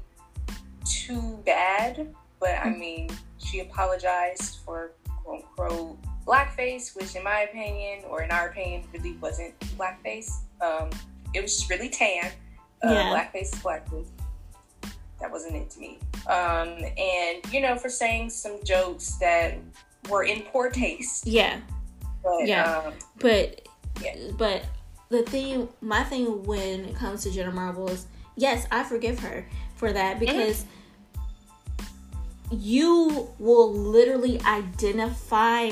[0.85, 2.15] too bad.
[2.39, 3.09] But I mean,
[3.39, 4.93] she apologized for
[5.25, 10.31] quote unquote blackface, which in my opinion, or in our opinion, really wasn't blackface.
[10.61, 10.91] Um,
[11.35, 12.31] it was just really tan.
[12.85, 13.05] Uh, Yeah.
[13.11, 14.09] Blackface is blackface.
[15.21, 15.99] That wasn't it to me.
[16.27, 19.59] Um, and you know, for saying some jokes that
[20.11, 21.27] were in poor taste.
[21.27, 21.61] Yeah.
[22.23, 22.79] But Yeah.
[22.79, 23.63] um, But
[24.03, 24.15] Yeah.
[24.37, 24.65] but
[25.09, 29.47] the thing my thing when it comes to Jenna Marble is yes, I forgive her
[29.77, 30.65] for that because
[32.51, 35.71] you will literally identify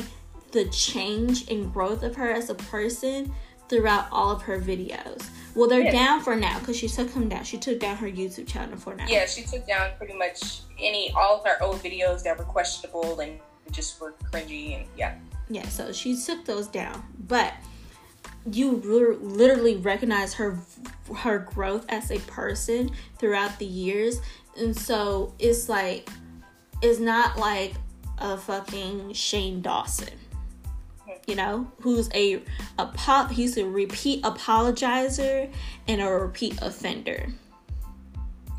[0.53, 3.33] the change and growth of her as a person
[3.69, 5.27] throughout all of her videos.
[5.55, 5.91] Well, they're Yeah.
[5.93, 7.45] down for now because she took them down.
[7.45, 9.07] She took down her YouTube channel for now.
[9.09, 13.19] yeah, she took down pretty much any all of her old videos that were questionable
[13.21, 13.41] and
[13.73, 15.17] just were cringy and yeah.
[15.51, 17.55] Yeah, so she took those down, but
[18.53, 20.59] you literally recognize her
[21.17, 24.21] her growth as a person throughout the years,
[24.57, 26.09] and so it's like
[26.83, 27.75] it's not like
[28.19, 30.19] a fucking Shane Dawson,
[31.27, 32.43] you know, who's a
[32.79, 35.51] a pop he's a repeat apologizer
[35.87, 37.29] and a repeat offender.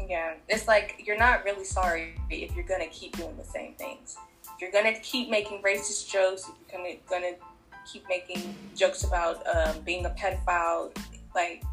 [0.07, 4.17] Yeah, it's like you're not really sorry if you're gonna keep doing the same things.
[4.59, 7.35] You're gonna keep making racist jokes, if you're gonna gonna
[7.91, 10.95] keep making jokes about um, being a pedophile,
[11.33, 11.63] like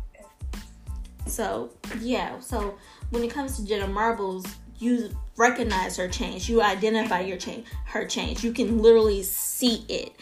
[1.27, 1.71] So
[2.01, 2.79] yeah, so
[3.11, 4.47] when it comes to Jenna Marbles,
[4.79, 6.49] you recognize her change.
[6.49, 8.45] You identify your change, her change.
[8.45, 10.15] You can literally see it,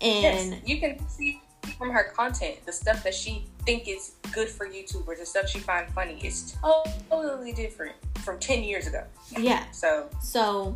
[0.00, 1.40] and yes, you can see
[1.78, 5.48] from her content the stuff that she think is good for YouTube or the stuff
[5.48, 6.56] she find funny is
[7.10, 9.04] totally different from ten years ago.
[9.36, 9.70] yeah.
[9.70, 10.74] So So,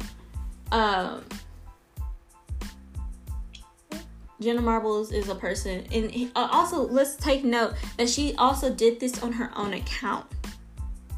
[0.73, 1.25] um,
[4.41, 8.71] Jenna Marbles is a person, and he- uh, also let's take note that she also
[8.73, 10.27] did this on her own account.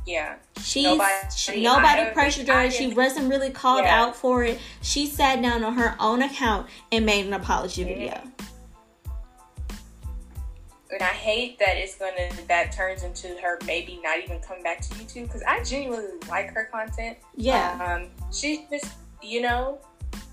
[0.07, 2.71] yeah, She's Nobody- she, nobody pressured her.
[2.71, 4.01] She wasn't really called Yeah.
[4.05, 4.59] out for it.
[4.81, 7.89] She sat down on her own account and made an apology Mhm.
[7.89, 8.23] video.
[10.91, 14.81] and I hate that it's gonna that turns into her maybe not even coming back
[14.81, 17.19] to YouTube because I genuinely like her content.
[17.37, 18.87] Yeah, Um, she's just,
[19.23, 19.79] you know,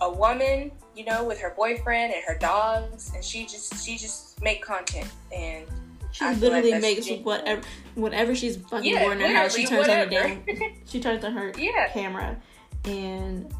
[0.01, 4.41] a woman, you know, with her boyfriend and her dogs, and she just, she just
[4.41, 5.65] make content, and
[6.11, 7.25] she I feel like literally makes genuine.
[7.25, 7.61] whatever
[7.95, 9.55] whatever she's fucking yeah, bored in her house.
[9.55, 10.59] She turns literally, on the whatever.
[10.59, 12.37] damn she turns on her yeah, camera,
[12.85, 13.53] and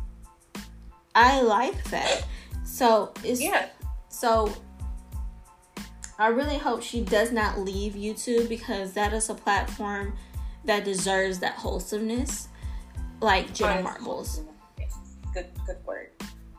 [1.13, 2.25] I like that.
[2.63, 3.69] So it's yeah,
[4.09, 4.53] so.
[6.17, 10.15] I really hope she does not leave YouTube because that is a platform
[10.63, 12.47] that deserves that wholesomeness,
[13.19, 13.81] like Jenna.
[13.81, 14.39] Marbles.
[15.35, 16.09] Good, good word.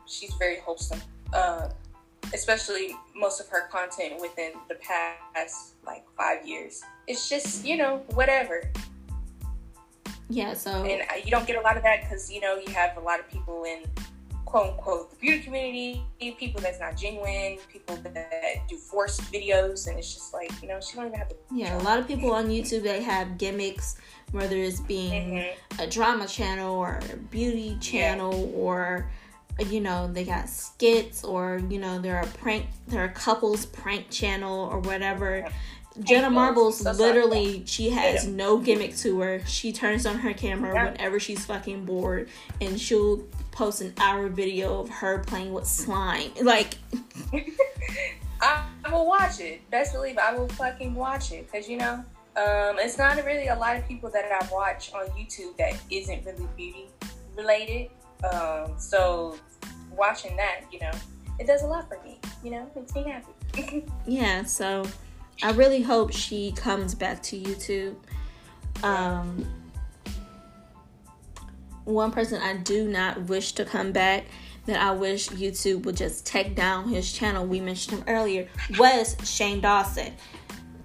[0.05, 1.01] She's very wholesome.
[1.33, 1.69] Uh,
[2.33, 6.83] especially most of her content within the past like five years.
[7.07, 8.71] It's just, you know, whatever.
[10.29, 12.97] Yeah, so and you don't get a lot of that because you know you have
[12.97, 13.83] a lot of people in
[14.43, 19.97] quote unquote the beauty community people that's not genuine people that do forced videos and
[19.97, 22.33] it's just like you know she don't even have to Yeah, a lot of people
[22.33, 23.95] on YouTube they have gimmicks,
[24.31, 25.53] whether it's being Mhm.
[25.79, 29.09] a drama channel or a beauty channel or
[29.69, 34.09] you know they got skits or you know they're a prank they're a couples prank
[34.09, 35.47] channel or whatever.
[36.03, 36.31] Jenna those.
[36.33, 38.35] Marbles literally she has 'em.
[38.35, 39.41] no gimmick to her.
[39.47, 40.85] She turns on her camera Yeah.
[40.91, 42.29] whenever she's fucking bored
[42.61, 46.31] and she'll post an hour video of her playing with slime.
[46.41, 46.75] Like
[48.41, 52.05] I, I will watch it best believe I will fucking watch it because you know
[52.37, 56.25] um, it's not really a lot of people that I watch on YouTube that isn't
[56.25, 56.85] really beauty
[57.35, 57.89] related
[58.31, 59.37] um, so
[59.91, 60.91] watching that you know
[61.39, 63.31] it does a lot for me you know makes me happy
[64.05, 64.85] Yeah, so
[65.43, 67.95] I really hope she comes back to YouTube.
[68.83, 69.45] Um,
[71.85, 74.25] one person I do not wish to come back
[74.65, 78.47] that I wish YouTube would just take down his channel, we mentioned him earlier,
[78.77, 80.13] was Shane Dawson.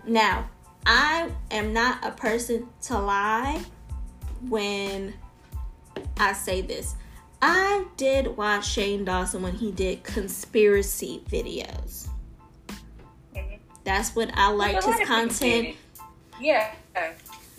[0.07, 0.49] Now,
[0.87, 3.63] I am not a person to lie
[4.49, 5.15] when
[6.19, 6.95] I say this.
[7.41, 12.09] I did watch Shane Dawson when he did conspiracy videos.
[13.85, 15.77] That's when I liked his content.
[16.41, 16.73] yeah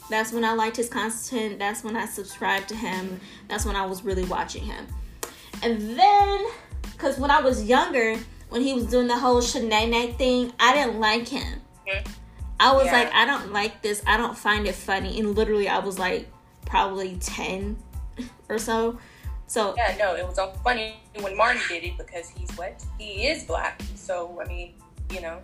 [0.09, 1.59] That's when I liked his content.
[1.59, 3.19] That's when I subscribed to him.
[3.49, 4.87] That's when I was really watching him.
[5.61, 6.45] And then,
[6.93, 8.17] because when I was younger,
[8.49, 11.61] when he was doing the whole Shanaynay thing, I didn't like him.
[11.87, 12.07] Mhm.
[12.63, 12.93] I was Yeah.
[12.93, 14.01] like, I don't like this.
[14.07, 15.19] I don't find it funny.
[15.19, 16.29] And literally, I was like,
[16.65, 17.77] probably ten
[18.49, 18.97] or so.
[19.47, 22.83] So Yeah, no, it was all funny when Martin did it because he's what?
[22.97, 23.81] He is black.
[23.95, 24.73] So, I mean,
[25.11, 25.41] you know,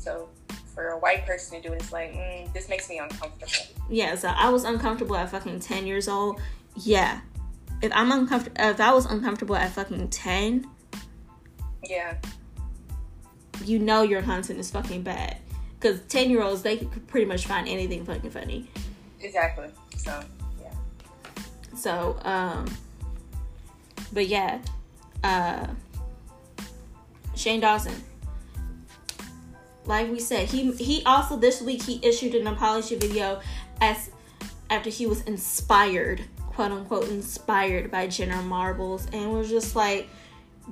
[0.00, 0.28] so
[0.74, 3.52] for a white person to do it, it's like, mm, this makes me uncomfortable.
[3.90, 6.40] yeah, so I was uncomfortable at fucking ten years old.
[6.76, 7.20] Yeah,
[7.82, 10.66] if I'm uncomfortable, if I was uncomfortable at fucking ten,
[11.84, 12.16] Yeah,
[13.64, 15.36] you know your content is fucking bad.
[15.82, 18.68] Because ten year olds, they could pretty much find anything fucking funny.
[19.20, 19.68] exactly.
[19.96, 20.22] So,
[20.60, 20.72] yeah.
[21.76, 22.66] So, um,
[24.12, 24.60] but yeah,
[25.24, 25.66] uh,
[27.34, 27.94] Shane Dawson.
[29.84, 33.40] Like we said, he he also this week he issued an apology video
[33.80, 34.10] as
[34.70, 40.08] after he was inspired, quote unquote, inspired by Jenna Marbles, and was just like,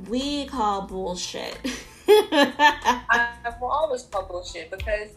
[0.09, 1.59] we call bullshit.
[2.11, 5.11] I, I will always call bullshit because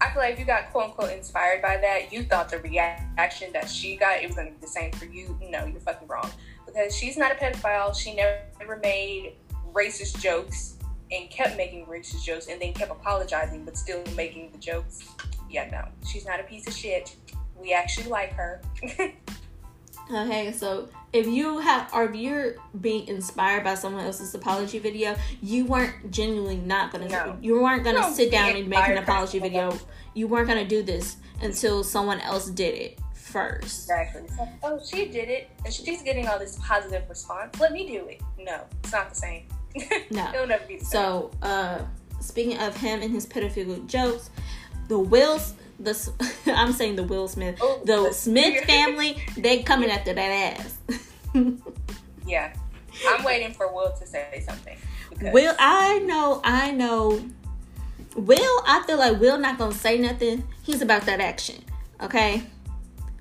[0.00, 3.52] I feel like if you got quote unquote inspired by that, you thought the reaction
[3.52, 5.38] that she got, it was to be the same for you.
[5.42, 6.30] No, you're fucking wrong.
[6.66, 7.94] Because she's not a pedophile.
[7.96, 9.34] She never made
[9.72, 10.76] racist jokes
[11.10, 15.08] and kept making racist jokes and then kept apologizing but still making the jokes.
[15.50, 15.88] Yeah, no.
[16.06, 17.16] She's not a piece of shit.
[17.56, 18.60] We actually like her.
[20.10, 25.14] Okay, so if you have, or if you're being inspired by someone else's apology video,
[25.42, 27.36] you weren't genuinely not gonna, No.
[27.42, 29.78] you weren't gonna No, sit down and make an apology video.
[30.14, 33.64] You weren't gonna do this until someone else did it first.
[33.90, 34.22] exactly.
[34.38, 37.60] Like, oh, she did it and she's getting all this positive response.
[37.60, 38.22] Let me do it.
[38.38, 39.44] No, it's not the same.
[40.10, 40.30] No.
[40.34, 40.90] It'll never be the same.
[40.90, 41.80] So, uh,
[42.20, 44.30] speaking of him and his pedophilic jokes,
[44.88, 45.94] the Wills, the
[46.46, 50.78] I'm saying the Will Smith, Oh, the the- Smith family, they coming after that ass.
[52.26, 52.52] Yeah.
[53.08, 54.76] I'm waiting for Will to say something.
[55.32, 57.24] Will, I know, I know.
[58.16, 60.44] Will, I feel like Will not gonna say nothing.
[60.62, 61.64] He's about that action.
[62.02, 62.42] Okay,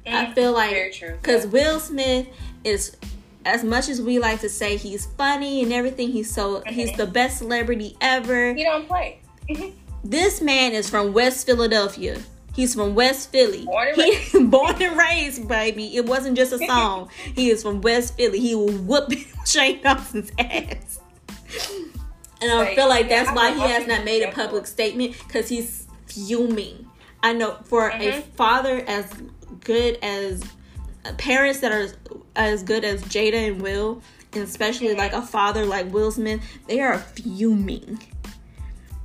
[0.05, 1.15] I Mm, feel like very true.
[1.21, 2.27] because Will Smith
[2.65, 2.97] is
[3.45, 6.09] as much as we like to say he's funny and everything.
[6.11, 6.97] He's so he's Mhm.
[6.97, 8.53] the best celebrity ever.
[8.53, 9.19] he don't play.
[10.03, 12.19] This man is from West Philadelphia.
[12.57, 13.63] He's from West Philly.
[13.65, 15.95] Born and He- born and raised, baby.
[15.95, 17.09] It wasn't just a song.
[17.35, 18.39] he is from West Philly.
[18.39, 19.13] He will whoop
[19.45, 20.99] Shane Dawson's ass.
[22.41, 25.87] And I feel like that's why he has not made a public statement because he's
[26.07, 26.87] fuming.
[27.23, 28.23] I know for a Mhm.
[28.35, 29.05] father as
[29.63, 30.43] good as
[31.17, 31.87] parents that are
[32.35, 34.01] as good as Jada and Will,
[34.33, 34.97] and especially Mm-hmm.
[34.99, 37.99] like a father like Will Smith, they are fuming.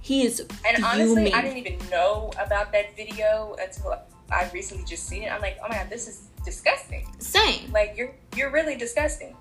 [0.02, 1.34] He is And honestly, fuming.
[1.34, 3.98] I didn't even know about that video until
[4.30, 5.32] I recently just seen it.
[5.32, 7.06] I'm like, oh my god, this is disgusting.
[7.20, 7.70] Same.
[7.72, 9.36] Like you're you're really disgusting,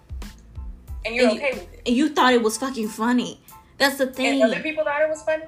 [1.04, 1.82] and you're And you- okay with it.
[1.88, 3.41] And you thought it was fucking funny.
[3.80, 4.41] That's the thing.
[4.41, 5.45] And other people thought it was funny.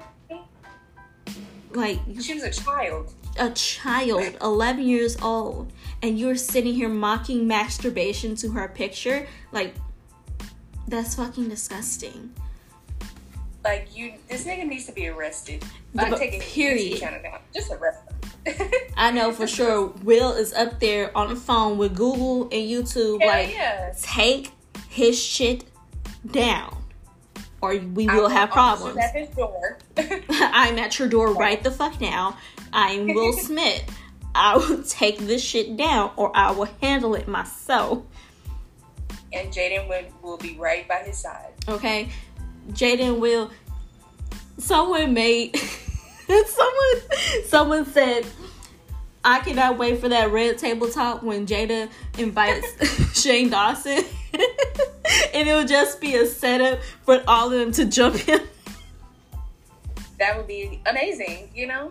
[1.72, 3.12] Like She was a child.
[3.38, 5.72] a child, 11 years old,
[6.02, 9.26] and you're sitting here mocking masturbation to her picture.
[9.50, 9.74] Like,
[10.86, 12.32] that's fucking disgusting.
[13.64, 15.64] Like you, this nigga needs to be arrested.
[15.94, 16.80] The- I'm taking period.
[16.82, 17.38] his YouTube channel down.
[17.54, 18.00] Just arrest
[18.46, 18.70] him.
[18.96, 23.20] I know for sure Will is up there on the phone with Google and YouTube,
[23.22, 23.94] Hell like, yeah.
[24.02, 24.52] take
[24.90, 25.64] his shit
[26.30, 26.76] down,
[27.62, 28.98] or we will have problems.
[28.98, 29.78] at his door.
[29.96, 32.36] I'm at your door right the fuck now.
[32.72, 33.82] I'm Will Smith.
[34.34, 38.02] I will take this shit down or I will handle it myself.
[39.32, 41.52] and Jaden will, will be right by his side.
[41.68, 42.08] Okay?
[42.72, 43.50] Jaden will
[44.58, 45.56] someone made
[46.46, 48.24] someone someone said
[49.24, 54.04] I cannot wait for that red table talk when Jada invites Shane Dawson.
[55.34, 58.40] and it'll just be a setup for all of them to jump in.
[60.18, 61.90] That would be amazing, you know.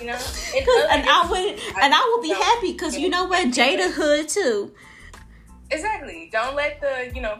[0.00, 0.18] You know,
[0.54, 4.28] and, and I would and I will be happy because you know what Jada hood
[4.28, 4.72] too.
[5.70, 6.28] exactly.
[6.32, 7.36] Don't let the you know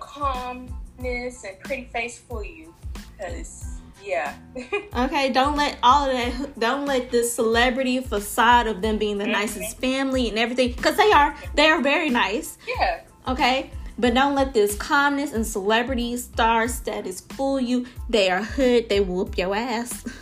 [1.02, 2.74] calmness and pretty face fool you,
[3.16, 3.64] because
[4.04, 4.34] yeah,
[4.96, 6.58] Okay, don't let all of that.
[6.58, 9.32] Don't let this celebrity facade of them being the Mhm.
[9.32, 11.34] nicest family and everything, because they are.
[11.54, 12.58] They are very nice.
[12.78, 13.00] yeah.
[13.26, 17.86] Okay, but don't let this calmness and celebrity star status fool you.
[18.08, 18.88] They are hood.
[18.88, 20.04] They whoop your ass.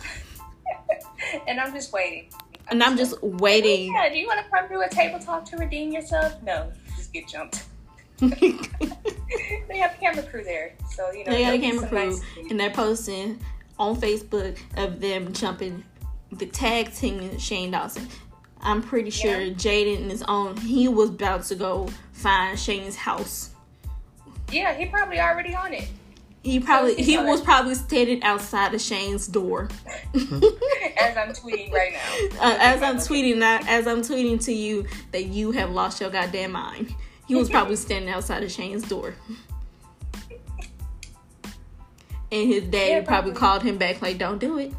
[1.47, 2.29] And I'm just waiting.
[2.69, 3.91] And I'm just waiting.
[3.93, 6.41] Yeah, do you want to come do a table talk to redeem yourself?
[6.41, 7.65] No, just get jumped.
[8.19, 12.21] They have a camera crew there, so you know they got a camera crew, nice-
[12.49, 13.39] and they're posting
[13.79, 15.83] on Facebook of them jumping
[16.31, 18.07] the tag team Shane Dawson.
[18.59, 19.53] I'm pretty sure Yeah.
[19.53, 20.57] Jaden is on.
[20.57, 23.51] He was about to go find Shane's house.
[24.51, 25.87] Yeah, he probably already on it.
[26.41, 29.69] He probably he was probably standing outside of Shane's door.
[30.15, 32.39] as I'm tweeting right now.
[32.41, 36.09] Uh, as I'm tweeting that as I'm tweeting to you that you have lost your
[36.09, 36.95] goddamn mind.
[37.27, 39.15] He was probably standing outside of Shane's door.
[42.31, 43.33] And his dad Yeah, probably probably.
[43.33, 44.73] called him back like, "Don't do it.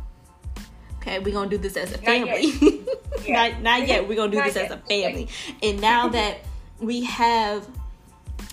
[1.01, 2.47] Okay, we're gonna do this as a Not family.
[2.47, 2.75] yet.
[3.27, 3.49] Yeah.
[3.49, 4.09] not not yet.
[4.09, 5.29] We're gonna do Not this as a family."
[5.63, 6.39] And now that
[6.79, 7.67] we have,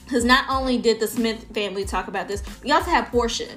[0.05, 3.49] because not only did the Smith family talk about this, we also have Porsha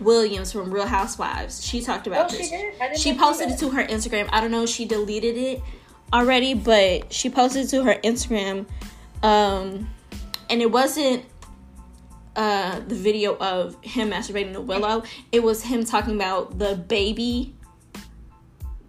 [0.00, 1.64] Williams from Real Housewives.
[1.64, 2.50] She talked about Oh, she this.
[2.50, 4.28] didn't She posted it to her Instagram.
[4.30, 5.62] I don't know if she deleted it
[6.12, 8.66] already, but she posted it to her Instagram.
[9.22, 9.88] Um,
[10.50, 11.24] and it wasn't
[12.36, 15.02] uh the video of him masturbating to Willow.
[15.32, 17.54] It was him talking about the baby.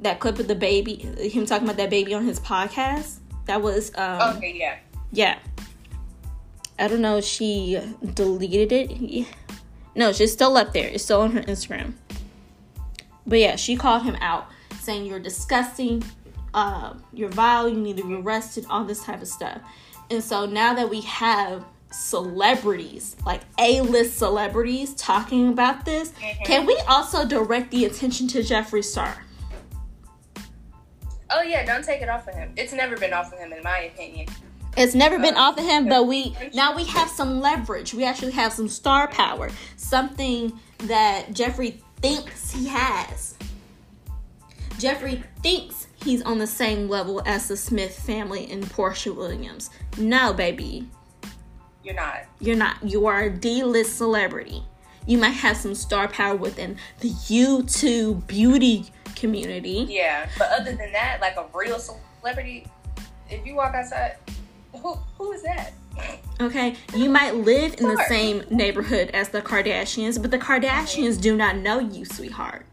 [0.01, 3.19] That clip of the baby, him talking about that baby on his podcast.
[3.45, 4.77] That was um Okay, yeah.
[5.11, 5.39] yeah.
[6.77, 7.79] I don't know if she
[8.13, 9.27] deleted it.
[9.95, 10.87] No, she's still up there.
[10.87, 11.93] It's still on her Instagram.
[13.25, 16.03] But yeah, she called him out saying you're disgusting,
[16.53, 19.59] uh, you're vile, you need to be arrested, all this type of stuff.
[20.09, 26.43] And so now that we have celebrities, like A-list celebrities talking about this, mm-hmm.
[26.43, 29.23] can we also direct the attention to Jeffree Star?
[31.29, 32.53] Oh yeah, don't take it off of him.
[32.55, 34.27] It's never been off of him, in my opinion.
[34.77, 37.93] It's never been off of him, but we now we have some leverage.
[37.93, 43.35] We actually have some star power, something that Jeffree thinks he has.
[44.77, 49.69] Jeffree thinks he's on the same level as the Smith family and Porsha Williams.
[49.97, 50.87] No, baby,
[51.83, 52.23] You're not.
[52.39, 52.77] you're not.
[52.81, 54.63] You are a D-list celebrity.
[55.05, 58.85] You might have some star power within the YouTube beauty
[59.15, 59.85] community.
[59.89, 62.67] Yeah, but other than that, like a real celebrity,
[63.29, 64.15] if you walk outside,
[64.81, 65.73] who who is that?
[66.39, 71.35] Okay, you might live in the same neighborhood as the Kardashians, but the Kardashians do
[71.35, 72.65] not know you, sweetheart.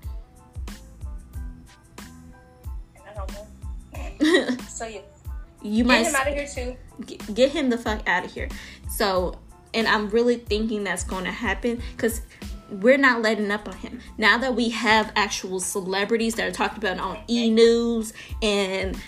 [4.68, 5.00] So yeah,
[5.62, 6.76] you get might him out of here too.
[7.06, 8.48] get, get him the fuck out of here.
[8.90, 9.38] So,
[9.72, 12.20] and I'm really thinking that's going to happen because
[12.70, 14.00] we're not letting up on him.
[14.18, 18.12] Now that we have actual celebrities that are talked about on E News
[18.42, 18.98] and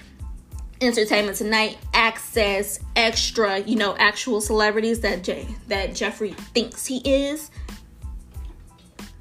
[0.80, 7.50] Entertainment Tonight, Access, Extra, you know, actual celebrities that Jay, that Jeffree thinks he is.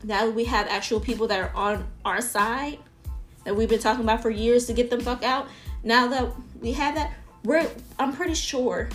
[0.04, 2.78] Now that we have actual people that are on our side
[3.46, 5.48] that we've been talking about for years to get them fuck out.
[5.86, 7.14] Now that we have that,
[7.44, 7.70] we're
[8.00, 8.90] I'm pretty sure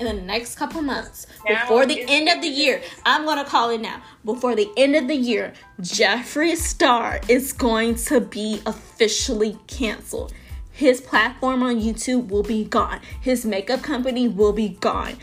[0.00, 3.70] in the next couple months, Now before the end of the year, I'm gonna call
[3.70, 4.02] it now.
[4.24, 10.34] Before the end of the year, Jeffree Star is going to be officially canceled.
[10.72, 13.00] His platform on YouTube will be gone.
[13.20, 15.16] His makeup company will be gone.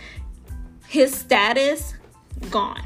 [0.87, 1.93] His status
[2.49, 2.83] gone.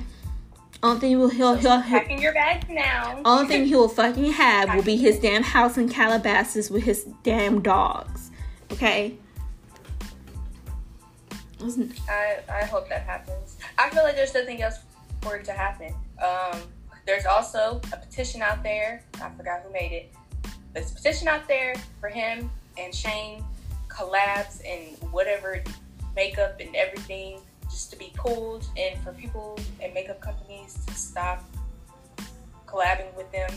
[0.82, 3.20] Only thing he'll, he'll, he'll, he'll Packing your bags now.
[3.26, 7.08] only thing he will fucking have will be his damn house in Calabasas with his
[7.24, 8.15] damn dogs.
[8.72, 9.16] Okay?
[11.60, 13.58] Listen, I, I hope that happens.
[13.78, 14.80] I feel like there's nothing else
[15.22, 15.94] for it to happen.
[16.22, 16.60] Um,
[17.06, 19.04] there's also a petition out there.
[19.22, 20.14] I forgot who made it.
[20.74, 23.44] There's a petition out there for him and Shane
[23.88, 25.64] collabs and whatever
[26.16, 31.44] makeup and everything just to be pulled and for people and makeup companies to stop
[32.68, 33.50] collabing with them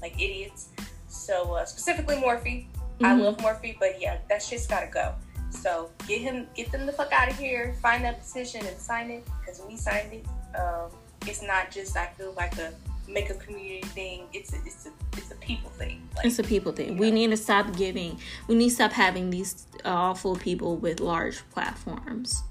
[0.00, 0.68] like idiots.
[1.08, 2.66] So uh, specifically Morphe.
[3.02, 3.20] I Mhm.
[3.24, 5.14] love Morphe, but yeah, that shit's gotta go.
[5.50, 7.74] So get him, get them the fuck out of here.
[7.82, 10.26] Find that petition and sign it because we signed it.
[10.58, 10.90] Um,
[11.26, 12.72] it's not just I feel like a
[13.08, 14.26] makeup community thing.
[14.32, 16.08] It's a, it's a it's a people thing.
[16.16, 16.96] Like, it's a people thing.
[16.96, 18.18] We need to stop giving,
[18.48, 22.42] we need to stop having these awful people with large platforms.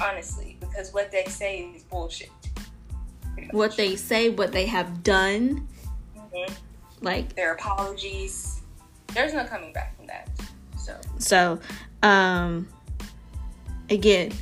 [0.00, 2.30] honestly, because what they say is bullshit.
[3.52, 5.68] What they say, what they have done,
[6.16, 6.52] Mhm.
[7.00, 8.53] like, their apologies.
[9.12, 10.28] There's no coming back from that.
[10.78, 11.60] So So,
[12.02, 12.68] um,
[13.90, 14.32] again,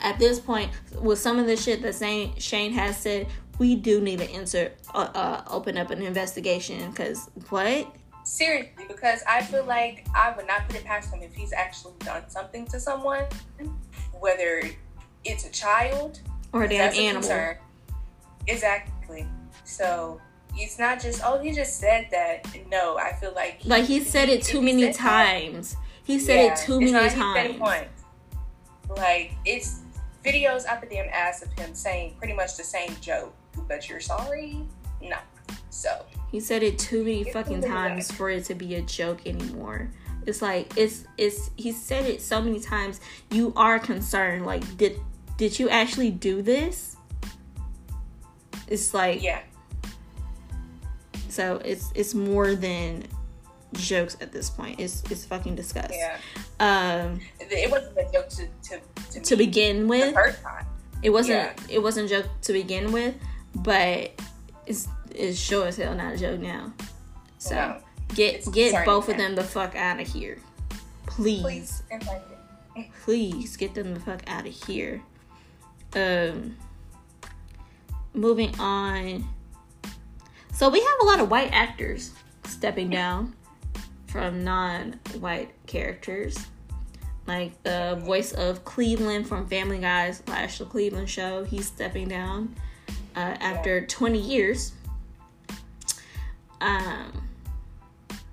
[0.00, 3.26] at this point, with some of the shit that Shane, Shane has said,
[3.58, 6.90] we do need to enter, uh, uh, open up an investigation.
[6.90, 7.94] Because what?
[8.22, 11.94] seriously, because I feel like I would not put it past him if he's actually
[12.00, 13.24] done something to someone,
[14.18, 14.62] whether
[15.24, 16.20] it's a child
[16.52, 17.22] Or a damn That's a animal?
[17.22, 17.56] concern.
[18.46, 19.26] Exactly.
[19.64, 20.20] So
[20.62, 22.46] it's not just oh he just said that.
[22.70, 25.76] No, I feel like Like he said it too many said that- times.
[26.04, 27.88] He said Yeah, it too many not he said it times.
[28.96, 29.80] Like it's
[30.24, 33.34] videos up the damn ass of him saying pretty much the same joke,
[33.68, 34.60] but you're sorry.
[35.00, 35.16] No.
[35.70, 38.12] So He said it too many fucking times times.
[38.12, 39.90] for it to be a joke anymore.
[40.26, 43.00] It's like it's it's he said it so many times.
[43.30, 44.44] You are concerned.
[44.46, 45.00] Like did
[45.36, 46.96] did you actually do this?
[48.68, 49.40] It's like Yeah.
[51.30, 53.04] So it's it's more than
[53.74, 54.80] jokes at this point.
[54.80, 55.92] It's it's fucking disgust.
[55.94, 56.16] Yeah.
[56.58, 58.80] Um, It- wasn't a joke to to
[59.12, 60.66] to, to begin the with, first time.
[61.02, 61.52] it wasn't yeah.
[61.68, 63.14] it wasn't a joke to begin with,
[63.54, 64.10] but
[64.66, 66.72] it's it's sure as hell not a joke now.
[67.38, 67.76] So No.
[68.14, 70.38] get It's get both of them the fuck out of here,
[71.06, 71.42] please.
[71.42, 71.82] Please
[72.76, 72.84] you.
[73.04, 75.00] please get them the fuck out of here.
[75.94, 76.56] Um,
[78.14, 79.24] moving on.
[80.60, 82.10] So we have a lot of white actors
[82.44, 83.34] stepping down
[84.08, 86.36] from non-white characters,
[87.26, 91.44] like the voice of Cleveland from Family Guy slash The Cleveland Show.
[91.44, 92.54] He's stepping down
[93.16, 94.74] uh, after 20 years.
[96.60, 97.26] Um,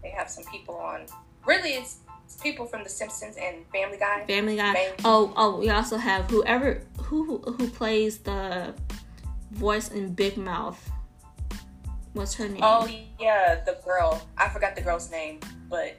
[0.04, 1.06] They have some people on.
[1.46, 2.00] Really, it's,
[2.44, 4.26] people from The Simpsons and Family Guy.
[4.28, 4.96] Family Guy.
[5.06, 8.74] Oh, oh, we also have whoever who who plays the
[9.52, 10.92] voice in Big Mouth.
[12.18, 12.60] What's her name?
[12.64, 12.90] Oh
[13.20, 14.22] yeah, the girl.
[14.38, 15.40] I forgot the girl's name,
[15.70, 15.98] but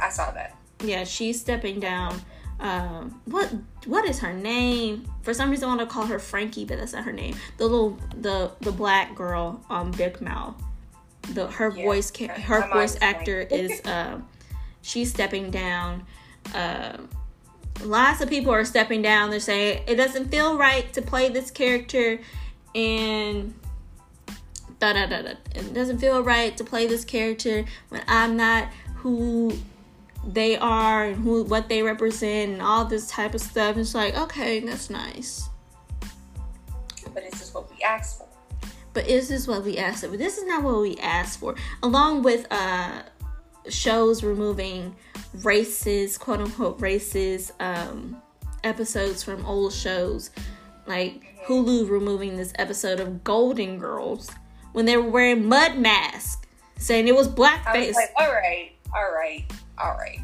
[0.00, 0.56] I saw that.
[0.82, 2.20] yeah, she's stepping down.
[2.60, 3.52] Um, what
[3.86, 5.10] what is her name?
[5.22, 7.34] For some reason, I want to call her Frankie, but that's not her name.
[7.58, 10.54] The little the the black girl on Big Mouth.
[11.32, 14.28] The her Yeah, voice ca- her voice actor is um
[14.82, 16.06] she's stepping down.
[16.54, 17.08] Um,
[17.82, 19.30] lots of people are stepping down.
[19.30, 22.20] They're saying it doesn't feel right to play this character,
[22.74, 23.52] and
[24.92, 25.34] da da da da.
[25.54, 29.56] It doesn't feel right to play this character when I'm not who
[30.26, 33.76] they are and who what they represent and all this type of stuff.
[33.76, 35.48] It's like okay, that's nice,
[37.12, 38.28] But it's just what we asked for.
[38.92, 40.10] but is this what we asked for?
[40.10, 41.54] But this is not what we asked for.
[41.82, 43.02] Along with uh
[43.68, 44.94] shows removing
[45.38, 48.20] racist, quote unquote racist um
[48.62, 50.30] episodes from old shows,
[50.86, 54.30] like Hulu removing this episode of Golden Girls
[54.74, 56.46] when they were wearing mud masks,
[56.76, 57.94] saying it was blackface.
[57.94, 59.44] I like, all right, all right,
[59.78, 60.20] all right.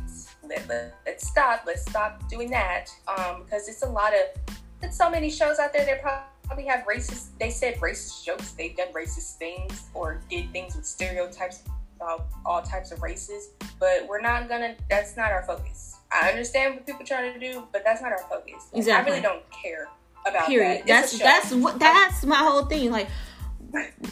[0.46, 1.62] Let, let, let's stop.
[1.64, 2.90] Let's stop doing that.
[3.06, 6.84] Um, because it's a lot of, there's so many shows out there that probably have
[6.84, 7.28] racist.
[7.38, 8.50] They said racist jokes.
[8.50, 11.62] They've done racist things or did things with stereotypes
[11.94, 13.50] about all types of races.
[13.78, 14.74] But we're not gonna.
[14.88, 15.98] That's not our focus.
[16.12, 18.68] I understand what people trying to do, but that's not our focus.
[18.72, 19.12] Exactly.
[19.12, 19.86] I really don't care
[20.26, 20.80] about Period.
[20.80, 20.86] that.
[20.86, 22.90] That's that's what that's my whole thing.
[22.90, 23.06] Like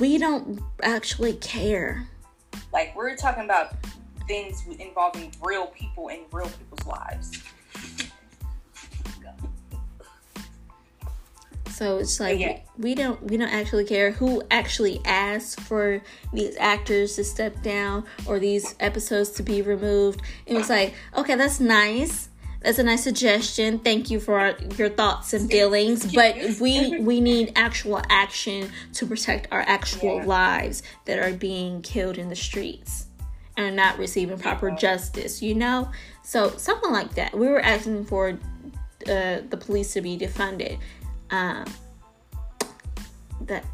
[0.01, 2.07] we don't actually care.
[2.73, 3.75] Like we're talking about
[4.27, 7.43] things involving real people and real people's lives.
[11.79, 12.59] So it's like yeah.
[12.77, 16.03] we, we don't we don't actually care who actually asked for
[16.33, 20.21] these actors to step down or these episodes to be removed.
[20.45, 22.28] It was like, okay, that's nice.
[22.61, 23.79] That's a nice suggestion.
[23.79, 29.47] Thank you for your thoughts and feelings, but we we need actual action to protect
[29.53, 30.25] our actual Yeah.
[30.25, 33.07] lives that are being killed in the streets
[33.57, 35.41] and are not receiving proper justice.
[35.41, 35.91] You know,
[36.25, 37.37] so something like that.
[37.37, 38.35] We were asking for uh,
[39.49, 40.79] the police to be defunded.
[41.31, 41.65] Um,
[43.43, 43.65] that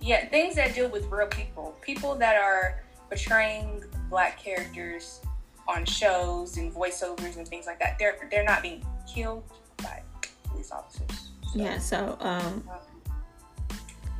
[0.00, 5.20] Yeah, things that deal with real people, people that are portraying black characters
[5.68, 7.98] on shows and voiceovers and things like that.
[7.98, 9.44] They're they're not being killed
[9.78, 10.02] by
[10.44, 11.30] police officers.
[11.52, 11.78] So, yeah.
[11.78, 12.68] So um,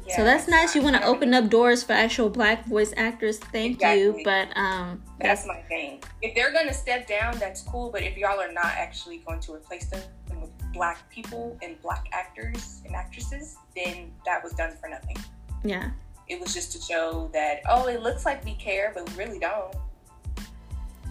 [0.07, 0.74] yeah, so that's nice.
[0.74, 3.38] You want to open up doors for actual black voice actors.
[3.38, 6.03] Thank you, but um, That's my thing.
[6.22, 7.90] If they're gonna step down, that's cool.
[7.90, 10.03] But if y'all are not actually going to replace them
[10.40, 15.16] with black people and black actors and actresses, then that was done for nothing.
[15.64, 15.90] yeah.
[16.28, 19.38] It was just to show that oh, it looks like we care, but we really
[19.38, 19.74] don't.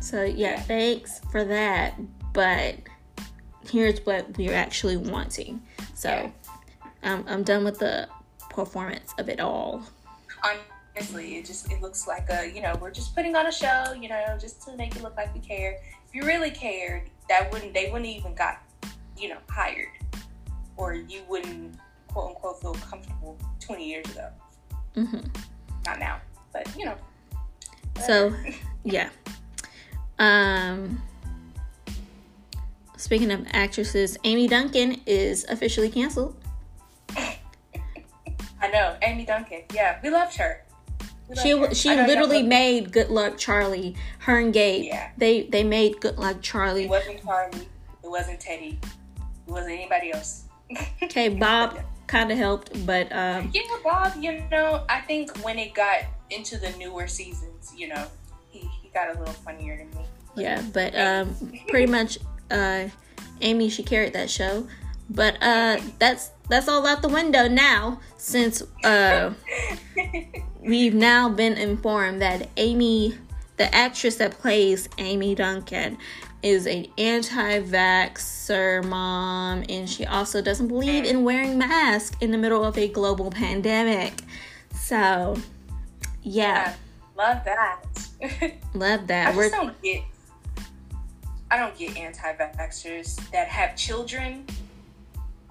[0.05, 1.95] So yeah, thanks for that.
[2.31, 2.75] But
[3.67, 5.63] here's what we're actually wanting.
[5.95, 6.31] So
[7.01, 8.07] um, I'm done with the
[8.51, 9.81] performance of it all.
[10.95, 13.93] honestly it just it looks like a you know we're just putting on a show
[13.99, 15.77] you know just to make it look like we care
[16.07, 18.59] if you really cared that wouldn't they wouldn't even got
[19.17, 19.89] you know hired
[20.77, 21.75] or you wouldn't
[22.07, 24.29] quote unquote feel comfortable 20 years ago
[24.93, 25.17] hmm
[25.85, 26.21] not now
[26.53, 26.95] but you know
[28.05, 28.33] So
[28.83, 29.09] yeah.
[30.19, 31.01] Um
[32.97, 36.35] speaking of actresses, Amy Duncan is officially canceled.
[37.15, 40.63] i know amy duncan yeah we loved her
[41.29, 41.73] We She her.
[41.75, 43.95] she literally made Good Luck Charlie.
[44.19, 44.85] Her and Gabe.
[44.85, 45.11] Yeah.
[45.17, 46.85] They they made Good Luck Charlie.
[46.85, 47.67] it wasn't charlie
[48.03, 48.79] it wasn't teddy
[49.47, 50.43] it wasn't anybody else
[51.03, 55.73] Okay, Bob kind of helped, but um Yeah, Bob, you know, I think when it
[55.75, 55.99] got
[56.31, 58.07] into the newer seasons, you know,
[58.95, 60.05] got a little funnier to me.
[60.35, 61.35] yeah, but um
[61.67, 62.17] pretty much
[62.49, 62.87] uh
[63.41, 64.67] Amy she carried that show.
[65.09, 69.33] But uh that's that's all out the window now since uh,
[70.61, 73.17] we've now been informed that Amy,
[73.57, 75.97] the actress that plays Amy Duncan,
[76.43, 82.63] is an anti-vaxxer mom, and she also doesn't believe in wearing masks in the middle
[82.63, 84.21] of a global pandemic.
[84.73, 85.35] So,
[86.21, 86.75] yeah, Yeah,
[87.17, 87.81] love that.
[88.73, 89.27] love that.
[89.27, 90.03] I just We're don't get.
[91.51, 94.45] I don't get anti-vaxxers that have children.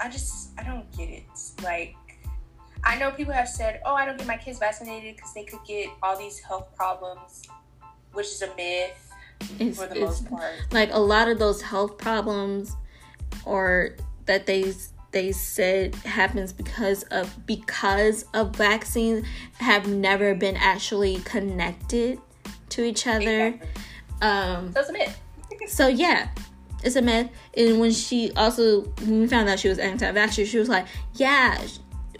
[0.00, 1.24] I just I don't get it.
[1.62, 1.96] Like,
[2.82, 5.60] I know people have said, "Oh, I don't get my kids vaccinated because they could
[5.66, 7.42] get all these health problems,"
[8.12, 9.12] which is a myth
[9.58, 10.52] it's, for the most part.
[10.72, 12.72] like a lot of those health problems
[13.44, 13.96] or
[14.26, 14.72] that they
[15.12, 19.26] they said happens because of because of vaccines
[19.58, 22.18] have never been actually connected
[22.70, 23.58] to each other.
[24.20, 25.20] Um So a myth.
[25.68, 26.28] so yeah
[26.84, 27.30] it's a myth.
[27.56, 31.60] And when she also when we found out she was anti-vaxxer she was like yeah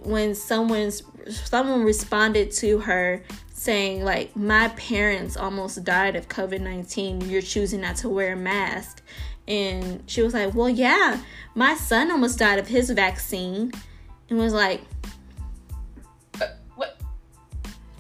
[0.03, 3.23] when someone's someone responded to her
[3.53, 9.03] saying like my parents almost died of covid-19 you're choosing not to wear a mask.
[9.47, 11.21] And she was like well yeah
[11.55, 13.71] my son almost died of his vaccine.
[14.31, 14.81] And was like
[16.39, 16.99] But what?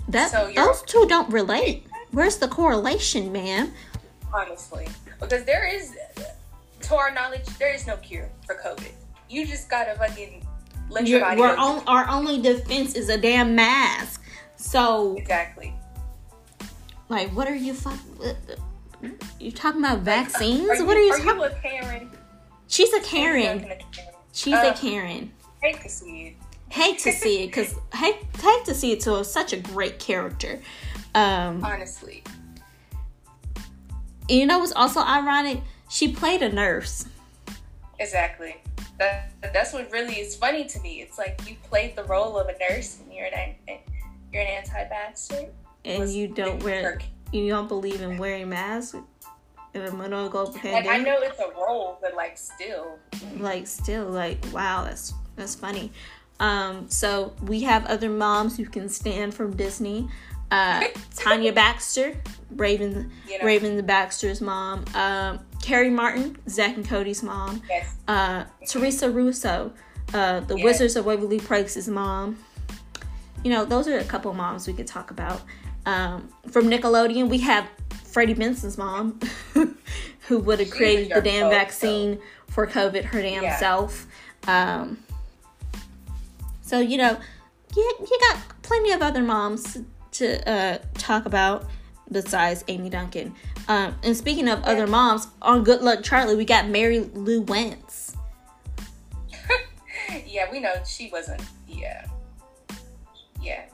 [0.09, 3.73] that So those two don't relate where's the correlation ma'am
[4.33, 4.89] Honestly,
[5.21, 5.97] because there is,
[6.81, 8.91] to our knowledge, there is no cure for COVID.
[9.31, 10.45] You just gotta fucking
[10.91, 11.41] let your You're, body.
[11.41, 14.23] we're on, our only defense is a damn mask
[14.57, 15.73] so Exactly.
[17.09, 17.99] Like, what are you fuck?
[19.39, 20.69] You talking about vaccines?
[20.69, 21.41] Are you, what are you Are talking?
[21.41, 22.11] you a Karen?
[22.67, 23.73] She's a Karen.
[24.33, 25.33] She's a um, Karen.
[25.63, 26.35] Hate to see it.
[26.71, 30.61] Hate to see it, cause hate hate to see it to such a great character.
[31.15, 32.23] Um, Honestly,
[34.29, 35.61] you know what's also ironic?
[35.89, 37.07] She played a nurse.
[37.99, 38.57] exactly.
[38.99, 41.01] That that's what really is funny to me.
[41.01, 43.55] It's like you played the role of a nurse, and you're an
[44.33, 45.49] you're an anti-vaxxer.
[45.85, 47.03] and Was- you don't wear Kirk.
[47.33, 48.95] you don't believe in wearing masks
[49.75, 52.99] in the middle of a global Like I know it's a role, but like still,
[53.39, 55.91] like still like wow that's that's funny
[56.41, 60.09] um so we have other moms who can stand from disney
[60.51, 60.85] uh
[61.17, 62.17] tanya baxter
[62.57, 63.45] raven You know.
[63.45, 64.85] raven the baxter's mom.
[64.95, 67.63] Um carrie martin zach and cody's mom.
[67.69, 69.73] Yes, uh teresa russo
[70.13, 70.65] uh the Yes.
[70.65, 72.39] wizards of waverly Place's mom.
[73.43, 75.41] You know those are a couple moms we could talk about.
[75.87, 77.67] Um from nickelodeon we have
[78.05, 79.19] freddie benson's mom
[80.29, 82.19] who would have created the damn vaccine
[82.49, 83.57] for covid her damn Yeah.
[83.59, 84.07] self.
[84.47, 84.99] Um
[86.63, 87.19] so you know
[87.77, 89.79] you, you got plenty of other moms
[90.15, 91.67] to uh talk about
[92.11, 93.35] besides amy duncan
[93.69, 98.15] um and speaking of other moms on good luck charlie we got mary lou wentz
[100.27, 101.43] yeah, we know she wasn't.
[101.69, 102.07] Yeah,
[103.43, 103.65] yeah.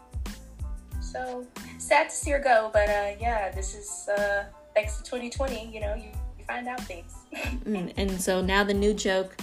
[1.00, 1.46] So
[1.78, 5.70] sad to see her go, but uh, yeah, this is uh, thanks to 2020.
[5.72, 7.14] You know, you, you find out things.
[7.64, 9.36] Mm, and so now the new joke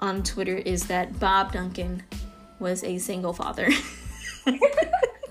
[0.00, 2.02] on Twitter is that Bob Duncan
[2.60, 3.68] was a single father.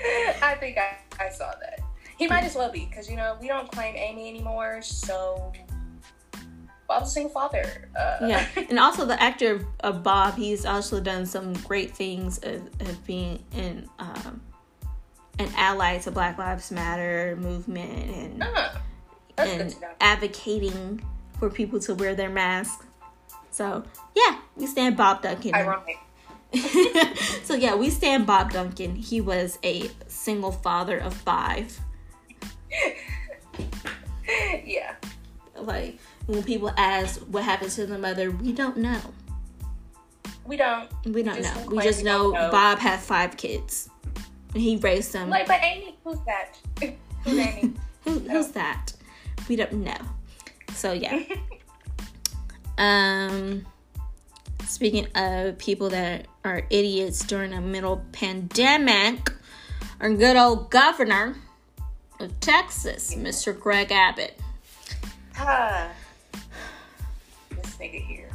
[0.42, 1.80] I think I, I saw that.
[2.16, 5.52] He might as well be, because you know we don't claim Amy anymore, so
[6.86, 7.88] Bob's a single father.
[7.98, 12.66] Uh, yeah, and also the actor of Bob, he's also done some great things of,
[12.80, 14.42] of being in um,
[15.38, 18.44] an ally to Black Lives Matter movement and
[19.36, 21.00] good and advocating
[21.38, 22.84] for people to wear their masks.
[23.50, 23.84] So
[24.14, 25.54] yeah, we stand Bob Duncan.
[25.54, 25.96] Ironic.
[27.44, 28.96] so yeah, we stand Bob Duncan.
[28.96, 31.78] He was a single father of five.
[34.64, 34.94] yeah.
[35.56, 39.00] Like when people ask what happened to the mother, we don't know.
[40.44, 40.88] We don't.
[41.04, 41.66] We don't know.
[41.68, 42.50] We just we know know.
[42.50, 43.88] Bob had five kids.
[44.52, 45.30] And he raised them.
[45.30, 46.58] Like, but Amy, who's that?
[47.24, 47.74] who's Amy?
[48.04, 48.92] Who, who's that?
[49.48, 49.96] We don't know.
[50.72, 51.22] So yeah.
[52.78, 53.64] um
[54.70, 59.32] speaking of people that are idiots during a middle pandemic,
[60.00, 61.36] our good old governor
[62.20, 63.58] of Texas, Mr.
[63.58, 64.38] Greg Abbott.
[65.36, 65.90] Ah,
[67.50, 68.30] this nigga here.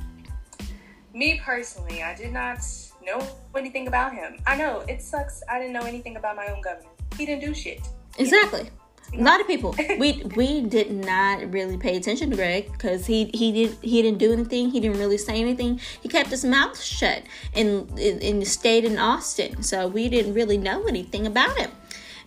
[1.13, 2.59] Me personally, I did not
[3.01, 3.25] know
[3.55, 4.37] anything about him.
[4.45, 5.41] I know it sucks.
[5.49, 6.89] I didn't know anything about my own governor.
[7.17, 7.87] He didn't do shit.
[8.17, 8.69] Exactly.
[9.13, 9.75] A lot of people.
[9.97, 14.17] We we did not really pay attention to Greg because he he did he didn't
[14.17, 14.71] do anything.
[14.71, 15.79] He didn't really say anything.
[16.01, 19.63] He kept his mouth shut and and stayed in Austin.
[19.63, 21.71] So we didn't really know anything about him.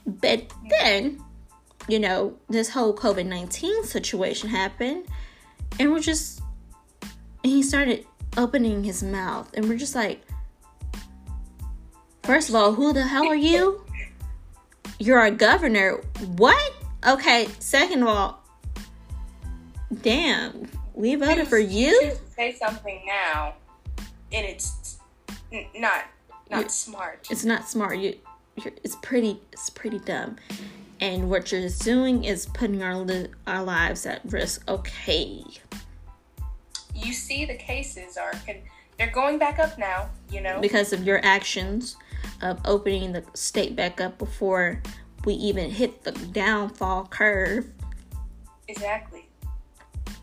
[0.06, 1.22] But then,
[1.88, 5.04] you know, this whole COVID nineteen situation happened,
[5.78, 6.40] and we're just
[7.42, 8.06] and he started
[8.36, 10.22] opening his mouth, and we're just like,
[12.22, 13.84] first of all, who the hell are you?
[14.98, 16.00] You're a governor.
[16.36, 16.74] What?
[17.06, 17.48] Okay.
[17.60, 18.44] Second of all,
[20.02, 22.12] damn, we voted for you.
[22.34, 23.54] Say something now,
[24.32, 24.98] and it's
[25.52, 26.04] n- not
[26.50, 27.26] not You- smart.
[27.30, 27.98] It's not smart.
[27.98, 28.16] You,
[28.56, 29.40] you're, it's pretty.
[29.52, 30.36] It's pretty dumb.
[31.00, 34.68] And what you're doing is putting our li- our lives at risk.
[34.68, 35.44] Okay.
[36.94, 38.62] You see, the cases are con-
[38.98, 40.10] they're going back up now.
[40.30, 41.96] You know, because of your actions
[42.42, 44.82] of opening the state back up before
[45.24, 47.66] we even hit the downfall curve.
[48.68, 49.24] exactly.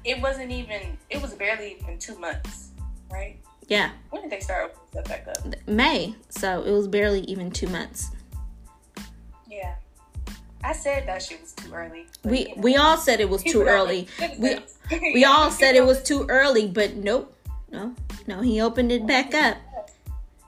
[0.03, 0.97] It wasn't even.
[1.09, 2.69] It was barely even two months,
[3.11, 3.39] right?
[3.67, 5.67] Yeah, When did they start opening stuff back up?
[5.67, 6.15] May.
[6.29, 8.11] So it was barely even two months.
[9.49, 9.73] Yeah,
[10.63, 12.05] I said that shit was too early.
[12.21, 14.07] but, We you know, we all said it was too early.
[14.37, 14.59] We
[15.13, 17.35] we all said it was too early, but nope,
[17.71, 17.95] no,
[18.27, 18.41] no.
[18.41, 19.57] He opened it back up,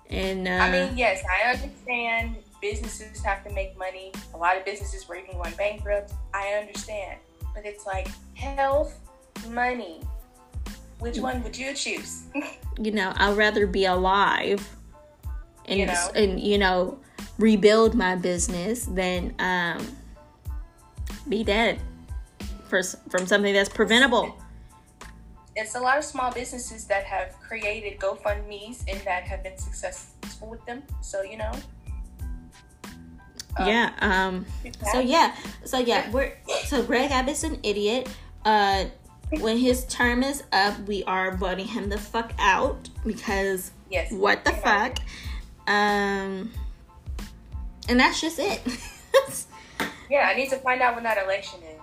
[0.09, 4.11] and uh, I mean, yes, I understand businesses have to make money.
[4.33, 6.13] A lot of businesses were even going bankrupt.
[6.33, 7.19] I understand.
[7.53, 8.97] But it's like health,
[9.49, 10.01] money.
[10.99, 12.23] Which one would you choose?
[12.79, 14.67] you know, I'd rather be alive
[15.67, 16.09] and You know?
[16.15, 16.99] and you know
[17.37, 19.85] rebuild my business than um
[21.27, 21.79] be dead
[22.67, 24.35] for from something that's preventable.
[25.57, 30.49] It's a lot of small businesses that have created GoFundMe's and that have been successful
[30.49, 30.83] with them.
[31.01, 31.51] So, you know.
[33.57, 33.91] um, yeah.
[34.01, 34.45] Um.
[34.93, 35.35] So yeah.
[35.65, 36.09] So yeah.
[36.11, 36.33] We're
[36.65, 38.07] so Greg Abbott's an idiot.
[38.45, 38.85] Uh,
[39.39, 44.11] when his term is up, we are voting him the fuck out because Yes.
[44.11, 44.99] what the fuck.
[45.67, 46.51] Um.
[47.89, 48.61] And that's just it.
[50.09, 51.76] Yeah, I need to find out when that election is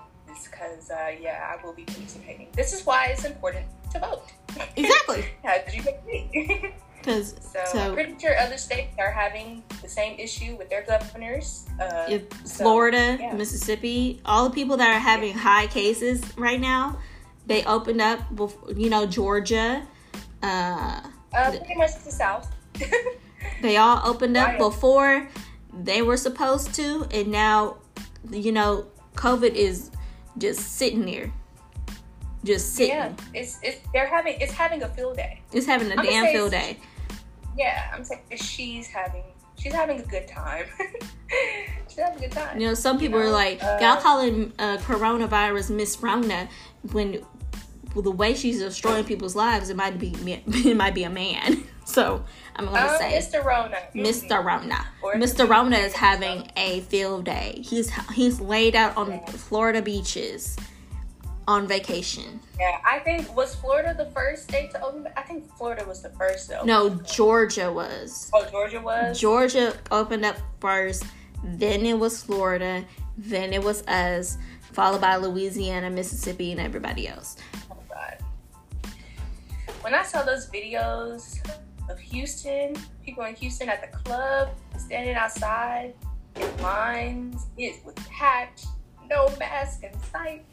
[0.65, 2.49] because, uh, yeah, I will be participating.
[2.53, 4.23] This is why it's important to vote.
[4.77, 5.25] exactly.
[5.45, 6.73] How did you pick me?
[6.99, 7.35] Because
[7.73, 11.67] So, I'm pretty sure other states are having the same issue with their governors.
[11.81, 13.33] Uh, if so, Florida, yeah.
[13.35, 16.99] Mississippi, all the people that are having high cases right now,
[17.47, 18.21] they opened up.
[18.35, 19.87] Before, you know, Georgia,
[20.43, 21.01] uh,
[21.33, 22.51] uh, pretty much the South.
[23.63, 24.59] they all opened up Right.
[24.59, 25.29] before
[25.73, 27.77] they were supposed to, and now,
[28.31, 29.91] you know, COVID is
[30.39, 31.33] just sitting there,
[32.45, 32.95] just sitting.
[32.95, 35.41] yeah, it's it's they're having it's having a field day.
[35.53, 36.79] It's having a I'm damn field day.
[37.57, 39.23] Yeah, I'm saying she's having
[39.59, 40.67] she's having a good time.
[41.89, 42.61] she's having a good time.
[42.61, 46.49] You know, some people know, are like, uh, y'all calling uh, coronavirus Miss Rona
[46.93, 47.25] when
[47.95, 51.65] well, the way she's destroying people's lives, it might be it might be a man.
[51.85, 52.25] So
[52.57, 53.45] I'm gonna Um, say Mr.
[53.45, 53.77] Rona.
[53.95, 54.43] Mr.
[54.45, 54.87] Rona.
[55.03, 55.49] Mr.
[55.49, 57.61] Rona is having a field day.
[57.65, 60.57] He's he's laid out on Florida beaches
[61.47, 62.41] on vacation.
[62.59, 65.07] Yeah, I think was Florida the first state to open.
[65.17, 66.65] I think Florida was the first though.
[66.65, 68.31] No, Georgia was.
[68.33, 69.21] Oh, Georgia was.
[69.21, 71.05] Georgia opened up first,
[71.43, 72.83] then it was Florida,
[73.19, 74.39] then it was us,
[74.73, 77.37] followed by Louisiana, Mississippi, and everybody else.
[77.71, 78.19] Oh my god.
[79.83, 81.47] When I saw those videos
[81.89, 82.75] of Houston,
[83.05, 85.95] people in Houston at the club standing outside
[86.37, 88.67] in lines, it was packed,
[89.09, 90.45] no mask in sight.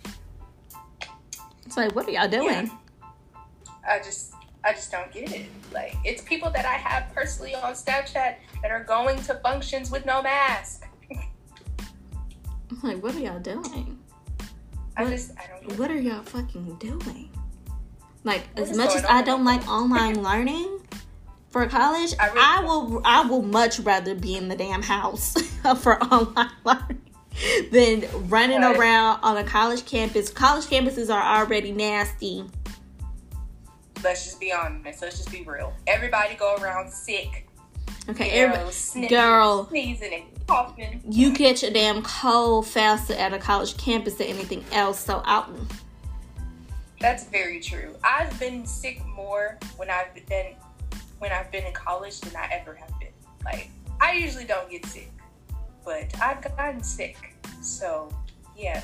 [1.66, 2.70] It's like, what are y'all doing?
[3.88, 5.48] I just I just don't get it.
[5.74, 10.06] Like it's people that I have personally on Snapchat that are going to functions with
[10.06, 10.84] no mask.
[12.70, 14.00] I'm like, what are y'all doing?
[14.98, 15.12] I What?
[15.12, 15.80] just I don't get it.
[15.80, 17.30] What are y'all fucking doing?
[18.24, 20.80] Like, What as much as I don't like online learning
[21.52, 25.34] for college, I really I will I will much rather be in the damn house
[25.82, 27.02] for online learning
[27.72, 28.78] than running Right.
[28.78, 30.30] around on a college campus.
[30.30, 32.46] College campuses are already nasty.
[34.04, 35.02] Let's just be honest.
[35.02, 35.74] Let's just be real.
[35.88, 37.48] Everybody go around sick.
[38.10, 39.68] Okay, You know, sniffing, girl.
[39.70, 41.02] sneezing and coughing.
[41.08, 45.00] you catch a damn cold faster at a college campus than anything else.
[45.00, 45.48] So I,
[47.00, 47.96] That's very true.
[48.04, 50.56] I've been sick more when I've been
[51.22, 53.14] when I've been in college than I ever have been.
[53.46, 53.70] Like
[54.02, 55.12] I usually don't get sick,
[55.86, 57.36] but I've gotten sick.
[57.62, 58.10] So
[58.58, 58.84] yeah,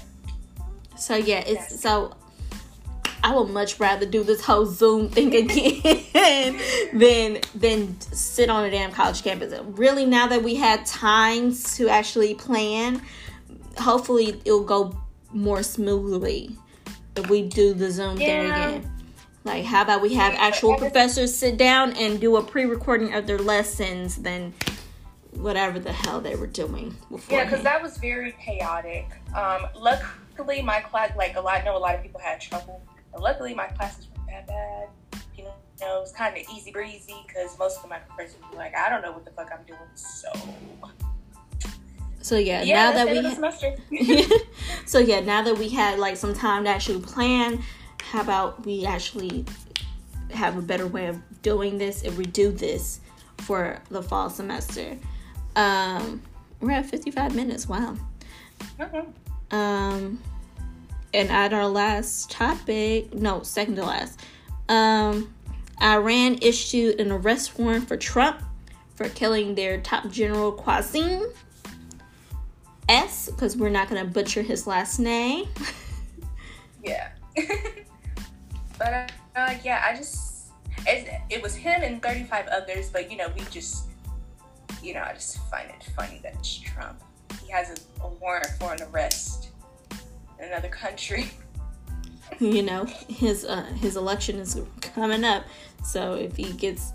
[0.95, 1.81] so yeah, it's Yes.
[1.81, 2.13] so.
[3.23, 6.59] I would much rather do this whole Zoom thing again
[6.93, 9.59] than than sit on a damn college campus.
[9.63, 13.01] Really, now that we had time to actually plan,
[13.77, 14.95] hopefully it'll go
[15.33, 16.55] more smoothly
[17.15, 18.96] if we do the Zoom thing again.
[19.47, 23.39] Like, how about we have actual professors sit down and do a pre-recording of their
[23.39, 24.53] lessons than
[25.31, 27.37] whatever the hell they were doing before.
[27.37, 29.09] yeah, because that was very chaotic.
[29.33, 32.81] Um, luckily, my class, like a lot, I know a lot of people had trouble.
[33.13, 34.89] But luckily, my classes weren't that bad.
[35.37, 35.45] You
[35.79, 39.01] know, it's kind of easy breezy because most of my professors were like, I don't
[39.01, 39.79] know what the fuck I'm doing.
[39.95, 40.29] So,
[42.19, 44.35] So yeah, yeah, now that we end of the ha- semester.
[44.85, 47.63] so yeah, now that we had like some time to actually plan,
[48.11, 49.45] how about we actually
[50.31, 53.01] have a better way of doing this and we do this
[53.39, 54.97] for the fall semester?
[55.55, 56.21] Um,
[56.61, 57.67] we're at 55 minutes.
[57.67, 57.95] Wow.
[58.79, 59.07] Mhm.
[59.51, 60.19] Um,
[61.13, 64.19] and at our last topic, no, second to last,
[64.69, 65.33] um,
[65.81, 68.41] Iran issued an arrest warrant for Trump
[68.95, 71.31] for killing their top general Qasim
[72.89, 75.47] S, because we're not going to butcher his last name.
[76.83, 77.09] Yeah.
[78.77, 80.51] but uh, uh, yeah, I just
[80.85, 83.87] it, it was him and 35 others, but you know, we just
[84.81, 87.01] you know, I just find it funny that it's Trump.
[87.43, 89.49] He has a, a warrant for an arrest
[90.39, 91.29] in another country.
[92.39, 95.43] you know, his uh, his election is coming up,
[95.83, 96.93] so if he gets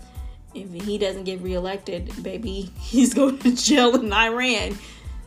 [0.53, 4.77] if he doesn't get reelected, baby, he's going to jail in Iran.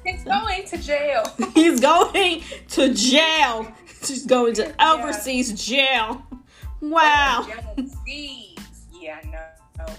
[0.05, 1.25] He's going to jail.
[1.55, 3.73] He's going to jail.
[4.07, 6.25] He's going to overseas jail.
[6.91, 7.47] Wow.
[7.77, 8.59] Overseas.
[9.01, 9.21] Yeah.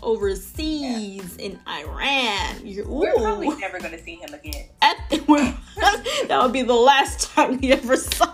[0.02, 2.66] Overseas in Iran.
[2.66, 4.66] You're, We're probably never gonna see him again.
[4.82, 8.34] At- that would be the last time we ever saw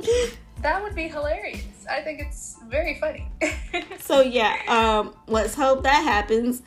[0.00, 0.38] it.
[0.62, 1.62] That would be hilarious.
[1.88, 3.28] I think it's very funny.
[4.00, 6.62] So yeah, um, let's hope that happens.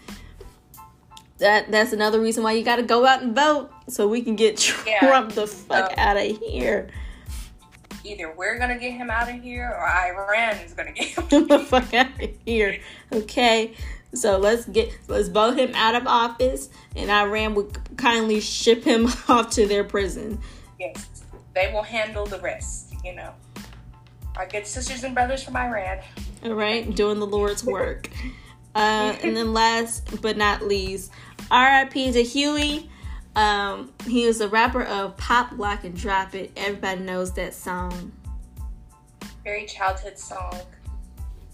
[1.39, 4.36] That that's another reason why you got to go out and vote so we can
[4.36, 4.99] get Yeah.
[4.99, 6.89] Trump the fuck Um, out of here.
[8.04, 11.47] Either we're gonna get him out of here, or Iran is gonna get him.
[11.47, 12.80] The fuck out of here.
[13.12, 13.74] Okay.
[14.14, 19.08] So let's get let's vote him out of office, and Iran would kindly ship him
[19.30, 20.39] off to their prison.
[20.80, 21.24] Yes,
[21.56, 22.93] they will handle the rest.
[23.06, 23.34] You know,
[24.36, 25.99] our good sisters and brothers from Iran.
[26.43, 28.10] All right, doing the Lord's work.
[28.74, 31.12] Uh, and then last but not least,
[31.52, 32.14] R.I.P.
[32.14, 32.89] to Huey.
[33.36, 36.51] Um, he was a rapper of Pop, Lock, and Drop It.
[36.57, 38.11] Everybody knows that song.
[39.43, 40.53] Very childhood song.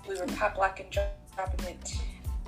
[0.07, 1.97] We were pop lock and dropping it.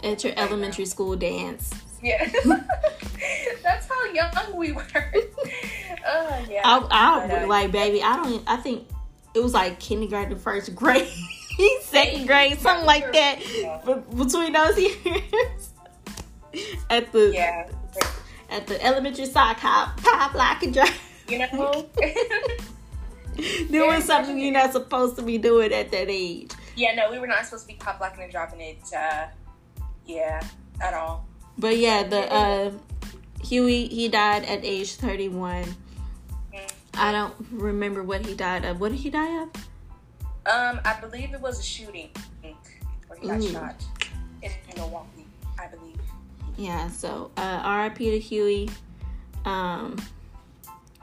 [0.04, 1.74] At your elementary school dance.
[2.02, 2.32] Yeah,
[3.64, 4.86] that's how young we were.
[6.12, 6.62] Oh yeah.
[6.64, 8.02] I, I But, uh, like, baby.
[8.02, 8.42] I don't.
[8.48, 8.88] I think
[9.36, 11.10] it was like kindergarten, first grade,
[11.82, 13.40] second grade, something like that.
[13.54, 14.00] Yeah.
[14.16, 15.72] Between those years,
[16.90, 17.70] at the Yeah.
[18.50, 20.90] At the elementary sock hop, pop, lock, and drop.
[21.28, 21.90] You know.
[23.70, 26.52] doing something you're not supposed to be doing at that age.
[26.76, 26.94] yeah.
[26.96, 28.82] No, we were not supposed to be pop locking and dropping it.
[28.96, 29.28] Uh,
[30.06, 30.42] yeah,
[30.82, 31.26] at all.
[31.58, 32.72] But yeah, the uh,
[33.44, 35.64] Huey he died at age 31.
[36.54, 36.72] Mm.
[36.96, 38.80] I don't remember what he died of.
[38.80, 39.50] What did he die of?
[40.46, 42.10] Um, I believe it was a shooting
[42.42, 43.52] where he got Ooh.
[43.52, 43.84] shot
[44.42, 45.28] in Milwaukee.
[45.60, 45.99] I believe.
[46.60, 46.90] Yeah.
[46.90, 48.12] So uh, R.I.P.
[48.12, 48.70] to Huey.
[49.46, 49.96] Um,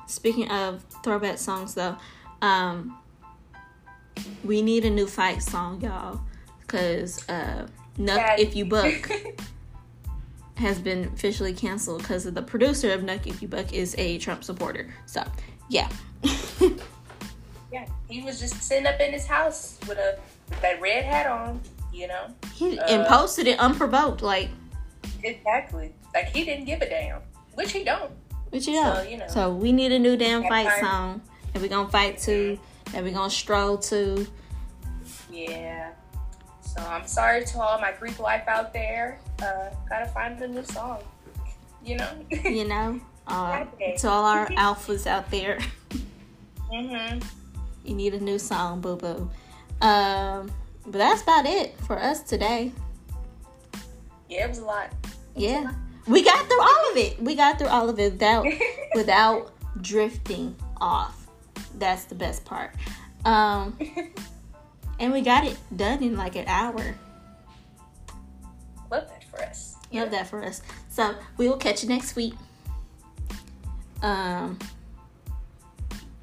[0.07, 1.97] speaking of throwback songs, though,
[2.43, 2.99] um,
[4.45, 6.21] we need a new fight song, y'all,
[6.61, 7.67] because uh,
[7.99, 8.39] Knuck.
[8.39, 9.11] If You Buck.
[10.57, 14.43] has been officially canceled because the producer of Knuck If You Buck is a Trump
[14.43, 14.93] supporter.
[15.05, 15.23] So,
[15.69, 15.89] yeah.
[17.73, 21.27] yeah, he was just sitting up in his house with a with that red hat
[21.27, 21.61] on.
[21.93, 22.27] You know.
[22.55, 24.51] he, Uh, and posted it unprovoked, like,
[25.23, 25.95] Exactly.
[26.15, 27.21] Like he didn't give a damn,
[27.55, 28.11] which he don't.
[28.51, 28.95] what you know?
[28.95, 29.29] So, you know.
[29.29, 31.21] So, we need a new damn fight song
[31.53, 32.59] that we gonna fight to,
[32.93, 34.27] that we gonna stroll to.
[35.31, 35.93] Yeah.
[36.61, 39.19] So I'm sorry to all my Greek life out there.
[39.41, 41.03] Uh, gotta find a new song.
[41.85, 42.11] You know.
[42.45, 43.01] You know?
[43.29, 43.65] Uh,
[43.99, 45.59] to all our alphas out there,
[46.73, 47.21] mhm.
[47.85, 49.29] you need a new song, boo boo.
[49.81, 50.49] Um,
[50.85, 52.71] but that's about it for us today.
[54.29, 54.93] Yeah, it was a lot.
[55.35, 55.73] Yeah.
[56.07, 57.21] We got through all of it.
[57.21, 58.47] We got through all of it without
[58.95, 59.53] without
[59.83, 61.27] drifting off.
[61.79, 62.75] That's the best part.
[63.25, 63.77] Um
[65.01, 66.95] and we got it done in like an hour.
[68.91, 69.77] Love that for us.
[69.93, 70.63] Love that for us.
[70.89, 72.35] So we will catch you next week.
[74.03, 74.59] Um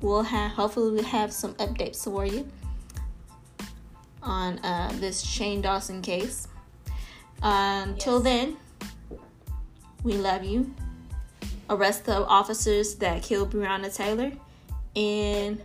[0.01, 2.47] we'll have hopefully we'll have some updates for you
[4.21, 6.47] on uh this Shane Dawson case.
[7.41, 8.23] Um, Until Yes.
[8.23, 8.57] then,
[10.03, 10.73] we love you.
[11.69, 14.31] Arrest the officers that killed Breonna Taylor
[14.95, 15.61] and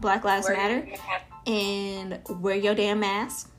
[0.00, 0.88] Black Lives Wear- Matter
[1.46, 3.50] and wear your damn mask.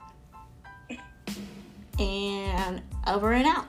[1.97, 3.65] And over and out.